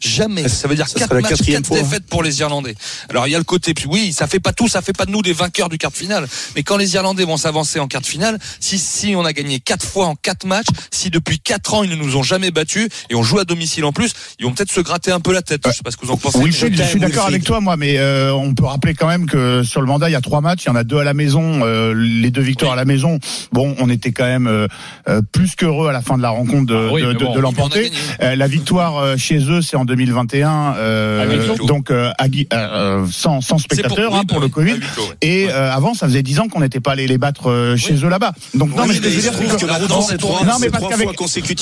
Jamais. 0.01 0.49
Ça 0.49 0.69
veut 0.69 0.75
dire 0.75 0.89
Ça 0.89 0.99
quatre 0.99 1.09
serait 1.11 1.23
la 1.23 1.29
matchs, 1.29 1.39
quatrième 1.39 1.63
quatre 1.63 1.69
fois, 1.69 1.79
hein. 1.79 1.83
défaites 1.83 2.07
pour 2.07 2.23
les 2.23 2.41
Irlandais. 2.41 2.75
Alors 3.11 3.27
il 3.27 3.31
y 3.31 3.35
a 3.35 3.39
le 3.39 3.45
côté, 3.45 3.75
puis 3.75 3.87
oui, 3.89 4.13
ça 4.13 4.27
fait 4.27 4.41
pas 4.41 4.53
tout, 4.53 4.69
ça 4.69 4.83
fait 4.83 4.93
pas 4.93 5.05
de 5.07 5.11
nous 5.11 5.23
des 5.23 5.33
vainqueurs 5.33 5.69
du 5.69 5.79
quart 5.79 5.91
de 5.91 5.97
finale. 5.97 6.27
Mais 6.55 6.63
quand 6.63 6.77
les 6.77 6.95
Irlandais 6.95 7.25
vont 7.25 7.37
s'avancer 7.37 7.81
en 7.81 7.87
quart 7.89 8.01
de 8.03 8.07
finale, 8.07 8.39
si 8.61 8.79
si 8.79 9.15
on 9.17 9.25
a 9.25 9.33
gagné 9.33 9.61
quatre 9.61 9.85
fois 9.87 10.07
en 10.07 10.15
quatre 10.15 10.47
matchs, 10.47 10.67
si 10.91 11.11
depuis 11.11 11.39
quatre 11.41 11.75
ans 11.75 11.83
ils 11.83 11.91
ne 11.91 11.97
nous 11.97 12.17
ont 12.17 12.23
jamais 12.23 12.51
battus 12.51 12.89
et 13.11 13.15
on 13.15 13.23
joue 13.23 13.39
à 13.39 13.45
domicile 13.45 13.85
en 13.85 13.93
plus, 13.93 14.13
ils 14.39 14.45
vont 14.47 14.53
peut-être 14.53 14.73
se 14.73 14.81
gratter 14.81 15.11
un 15.13 15.21
peu 15.21 15.33
la 15.33 15.43
tête. 15.43 15.63
Je 15.67 15.73
sais 15.73 15.83
pas 15.83 15.91
ce 15.91 15.97
que 15.97 16.07
vous 16.07 16.13
en 16.13 16.17
pensez. 16.17 16.39
Oui, 16.39 16.53
je, 16.53 16.67
je 16.73 16.83
suis 16.83 17.01
d'accord 17.01 17.27
avec 17.27 17.45
toi, 17.45 17.61
moi, 17.61 17.77
mais 17.77 17.99
euh, 17.99 18.33
on 18.33 18.55
peut 18.55 18.65
rappeler 18.67 18.95
quand 18.95 19.09
même 19.09 19.27
que 19.27 19.63
sur 19.65 19.81
le 19.81 19.87
mandat, 19.87 20.09
il 20.09 20.13
y 20.13 20.17
a 20.17 20.21
trois 20.21 20.41
matchs, 20.41 20.65
il 20.65 20.69
y 20.69 20.71
en 20.71 20.77
a 20.77 20.85
deux 20.85 20.99
à 20.99 21.05
la 21.05 21.15
maison, 21.15 21.61
euh, 21.65 21.95
les 21.97 22.31
deux 22.31 22.43
victoires 22.43 22.73
à 22.73 22.77
la 22.77 22.85
maison. 22.85 23.19
Bon, 23.53 23.75
on 23.79 23.89
était 23.91 24.13
quand 24.13 24.25
même 24.27 24.47
euh, 24.47 24.67
euh, 25.09 25.21
plus 25.33 25.55
qu'heureux 25.55 25.89
à 25.89 25.93
la 25.93 26.03
fin 26.03 26.17
de 26.17 26.23
la 26.23 26.31
rencontre 26.31 26.67
de, 26.67 26.75
Ah 26.75 26.93
oui, 26.93 27.03
de, 27.03 27.07
mais 27.09 27.15
de- 27.15 27.25
bon, 27.25 27.35
de 27.35 27.41
l'emporter. 27.41 27.91
Euh, 28.23 28.37
la 28.37 28.47
victoire 28.49 28.97
euh, 28.99 29.17
chez 29.17 29.39
eux, 29.51 29.63
c'est 29.63 29.77
en 29.77 29.85
2021, 29.97 30.75
euh, 30.77 31.57
donc 31.67 31.91
euh, 31.91 32.11
à 32.19 32.29
Gui- 32.29 32.47
euh, 32.53 33.07
sans, 33.11 33.41
sans 33.41 33.59
spectateurs 33.59 34.15
hein, 34.15 34.23
pour 34.27 34.39
bah 34.41 34.47
le 34.47 34.47
oui, 34.47 34.51
Covid. 34.51 34.73
ouais. 34.73 35.17
Et 35.23 35.49
euh, 35.51 35.73
avant, 35.73 35.95
ça 35.95 36.07
faisait 36.07 36.23
dix 36.23 36.39
ans 36.41 36.49
qu'on 36.49 36.61
n'était 36.61 36.81
pas 36.81 36.93
allé 36.93 37.07
les 37.07 37.19
battre 37.19 37.51
euh, 37.51 37.77
chez 37.77 37.95
eux 38.05 38.09
là-bas. 38.09 38.33
Donc 38.55 38.75
non, 38.77 38.87
mais 38.87 38.95
je 38.95 39.01
veux 39.01 39.11
dire, 39.11 39.33
que 39.33 40.45
non, 40.45 40.59
mais 40.61 40.71
parce 40.71 40.89
qu'avec 40.89 41.09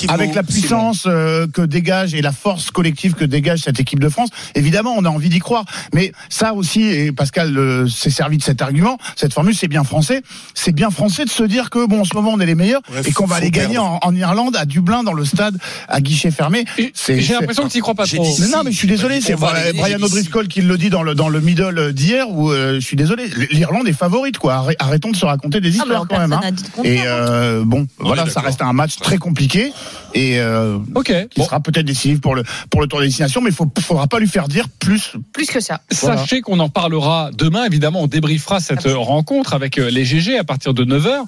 avec 0.08 0.34
la 0.34 0.42
puissance 0.42 1.04
euh, 1.06 1.46
que 1.46 1.62
dégage 1.62 2.14
et 2.14 2.22
la 2.22 2.32
force 2.32 2.70
collective 2.70 3.14
que 3.14 3.24
dégage 3.24 3.60
cette 3.60 3.80
équipe 3.80 4.00
de 4.00 4.08
France, 4.08 4.30
évidemment, 4.54 4.94
on 4.96 5.04
a 5.04 5.08
envie 5.08 5.28
d'y 5.28 5.38
croire. 5.38 5.64
Mais 5.94 6.12
ça 6.28 6.54
aussi, 6.54 6.82
et 6.82 7.12
Pascal 7.12 7.56
euh, 7.56 7.86
s'est 7.88 8.10
servi 8.10 8.38
de 8.38 8.42
cet 8.42 8.62
argument, 8.62 8.98
cette 9.16 9.32
formule, 9.32 9.54
c'est 9.54 9.68
bien 9.68 9.84
français. 9.84 10.22
C'est 10.54 10.72
bien 10.72 10.90
français 10.90 11.24
de 11.24 11.30
se 11.30 11.42
dire 11.44 11.70
que 11.70 11.86
bon, 11.86 12.00
en 12.00 12.04
ce 12.04 12.14
moment, 12.14 12.30
on 12.32 12.40
est 12.40 12.46
les 12.46 12.54
meilleurs 12.54 12.82
et 13.04 13.12
qu'on 13.12 13.26
va 13.26 13.36
aller 13.36 13.50
gagner 13.50 13.78
en, 13.78 14.14
Irlande, 14.14 14.56
à 14.56 14.64
Dublin, 14.64 15.02
dans 15.02 15.12
le 15.12 15.24
stade, 15.24 15.58
à 15.88 16.00
guichet 16.00 16.30
fermé. 16.30 16.64
J'ai 17.08 17.34
l'impression 17.34 17.64
que 17.64 17.72
tu 17.72 17.78
y 17.78 17.80
crois 17.80 17.94
pas 17.94 18.06
J'ai 18.16 18.22
trop. 18.22 18.34
dit 18.36 18.42
mais 18.42 18.48
non, 18.48 18.62
mais 18.64 18.72
je 18.72 18.76
suis 18.76 18.88
désolé, 18.88 19.20
c'est 19.20 19.34
Brian 19.36 20.00
O'Driscoll 20.02 20.48
qui 20.48 20.62
le 20.62 20.78
dit 20.78 20.90
dans 20.90 21.02
le 21.02 21.14
dans 21.14 21.28
le 21.28 21.40
middle 21.40 21.92
d'hier 21.92 22.30
où 22.30 22.50
euh, 22.50 22.74
je 22.80 22.84
suis 22.86 22.96
désolé, 22.96 23.24
l'Irlande 23.50 23.88
est 23.88 23.92
favorite 23.92 24.38
quoi. 24.38 24.54
Arrê- 24.54 24.76
Arrêtons 24.78 25.10
de 25.10 25.16
se 25.16 25.24
raconter 25.26 25.60
des 25.60 25.68
Ah, 25.68 25.82
histoires 25.82 26.06
quand 26.08 26.18
même. 26.18 26.32
hein. 26.32 26.40
Et 26.84 27.00
euh, 27.06 27.62
bon, 27.64 27.86
voilà, 27.98 28.28
ça 28.28 28.40
reste 28.40 28.62
un 28.62 28.72
match 28.72 28.96
très 28.96 29.18
compliqué 29.18 29.72
et 30.14 30.38
euh, 30.40 30.78
qui 31.30 31.40
Bon. 31.40 31.44
sera 31.44 31.60
peut-être 31.60 31.86
décisif 31.86 32.20
pour 32.20 32.34
le 32.34 32.44
pour 32.70 32.80
le 32.80 32.86
tour 32.86 33.00
de 33.00 33.04
destination, 33.06 33.40
mais 33.40 33.50
il 33.50 33.54
faut 33.56 33.68
faudra 33.80 34.06
pas 34.06 34.18
lui 34.18 34.28
faire 34.28 34.48
dire 34.48 34.68
plus. 34.78 35.12
Plus 35.32 35.46
que 35.46 35.60
ça. 35.60 35.80
Voilà. 36.00 36.18
Sachez 36.18 36.40
qu'on 36.40 36.60
en 36.60 36.68
parlera 36.68 37.30
demain, 37.36 37.64
évidemment, 37.64 38.02
on 38.02 38.06
débriefera 38.06 38.60
cette 38.60 38.86
euh, 38.86 38.96
rencontre 38.96 39.54
avec 39.54 39.78
euh, 39.78 39.90
les 39.90 40.04
GG 40.04 40.38
à 40.38 40.44
partir 40.44 40.72
de 40.74 40.84
9h. 40.84 41.24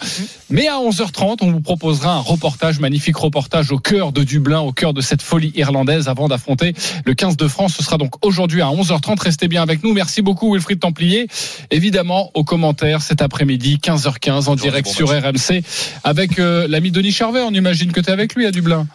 Mais 0.51 0.69
à 0.69 0.75
11h30, 0.77 1.39
on 1.41 1.51
vous 1.51 1.61
proposera 1.61 2.15
un 2.15 2.21
reportage, 2.21 2.79
magnifique 2.79 3.17
reportage 3.17 3.73
au 3.73 3.79
cœur 3.79 4.13
de 4.13 4.23
Dublin, 4.23 4.61
au 4.61 4.73
cœur 4.73 4.95
de 4.95 5.01
cette 5.01 5.23
folie 5.23 5.53
irlandaise 5.57 6.09
avant 6.09 6.29
d'affronter 6.29 6.75
le 7.05 7.15
15 7.15 7.37
de 7.37 7.49
France. 7.49 7.75
Ce 7.77 7.83
sera 7.83 7.99
donc 7.99 8.25
aujourd'hui 8.25 8.63
à 8.63 8.67
11h30. 8.67 9.21
Restez 9.21 9.49
bien 9.49 9.63
avec 9.63 9.83
nous. 9.83 9.93
Merci 9.93 10.23
beaucoup 10.23 10.53
Wilfried 10.53 10.81
Templier. 10.81 11.29
Évidemment, 11.71 12.31
aux 12.35 12.45
commentaires 12.45 13.03
cet 13.03 13.23
après-midi, 13.23 13.79
15h15 13.83 14.49
en 14.49 14.57
direct 14.57 14.87
bon 14.87 14.95
sur 14.95 15.09
RMC 15.09 15.63
avec 16.05 16.39
euh, 16.39 16.67
l'ami 16.69 16.91
Denis 16.91 17.13
Charvet. 17.13 17.41
On 17.43 17.53
imagine 17.53 17.93
que 17.93 18.01
tu 18.01 18.09
es 18.09 18.13
avec 18.13 18.35
lui 18.35 18.47
à 18.47 18.51
Dublin. 18.51 18.87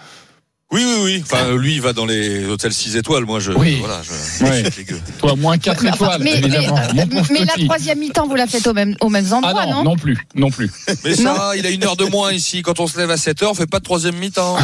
Oui, 0.73 0.85
oui, 0.85 1.01
oui. 1.03 1.23
Enfin, 1.23 1.53
lui, 1.57 1.75
il 1.75 1.81
va 1.81 1.91
dans 1.91 2.05
les 2.05 2.45
hôtels 2.45 2.71
6 2.71 2.95
étoiles. 2.95 3.25
Moi, 3.25 3.41
je, 3.41 3.51
Oui. 3.51 3.77
voilà, 3.79 4.01
je, 4.03 4.43
Ouais. 4.45 4.63
je 4.65 4.71
suis 4.71 4.85
dégueu. 4.85 4.99
Toi, 5.19 5.35
moins 5.35 5.57
4 5.57 5.83
Mais, 5.83 5.89
enfin, 5.89 6.05
étoiles, 6.05 6.21
mais- 6.23 6.37
évidemment. 6.37 6.75
mais- 6.95 7.05
Mon 7.05 7.07
pauvre 7.07 7.27
mais 7.33 7.39
la 7.45 7.65
troisième 7.65 7.99
mi-temps, 7.99 8.25
vous 8.27 8.35
la 8.35 8.47
faites 8.47 8.65
au 8.67 8.73
même, 8.73 8.95
aux 9.01 9.09
mêmes 9.09 9.25
Ah 9.31 9.35
endroits, 9.35 9.65
non, 9.65 9.73
non, 9.73 9.83
non 9.83 9.95
plus, 9.97 10.17
non 10.33 10.49
plus. 10.49 10.71
Mais 11.03 11.15
ça, 11.15 11.51
il 11.57 11.65
a 11.65 11.69
une 11.71 11.83
heure 11.83 11.97
de 11.97 12.05
moins 12.05 12.31
ici. 12.31 12.61
Quand 12.61 12.79
on 12.79 12.87
se 12.87 12.97
lève 12.97 13.11
à 13.11 13.17
7 13.17 13.43
heures, 13.43 13.51
on 13.51 13.53
fait 13.53 13.67
pas 13.67 13.79
de 13.79 13.83
troisième 13.83 14.15
mi-temps. 14.15 14.57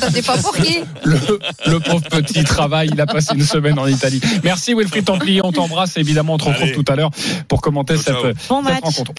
Ça 0.00 0.10
n'est 0.10 0.22
pas 0.22 0.38
pour 0.38 0.56
qui 0.56 0.78
Le, 1.04 1.18
le 1.66 1.78
pauvre 1.80 2.02
petit 2.10 2.42
travail, 2.42 2.90
il 2.92 3.00
a 3.00 3.06
passé 3.06 3.28
une 3.34 3.44
semaine 3.44 3.78
en 3.78 3.86
Italie. 3.86 4.20
Merci 4.42 4.74
Wilfried 4.74 5.04
Templier, 5.04 5.40
on 5.44 5.52
t'embrasse. 5.52 5.96
Évidemment, 5.98 6.34
on 6.34 6.38
te 6.38 6.44
retrouve 6.46 6.62
Allez. 6.64 6.72
tout 6.72 6.84
à 6.88 6.96
l'heure 6.96 7.10
pour 7.46 7.60
commenter 7.60 7.94
Ciao, 7.94 8.02
cette, 8.02 8.14
ciao. 8.38 8.60
Bon 8.62 8.68
cette 8.68 8.82
rencontre. 8.84 9.12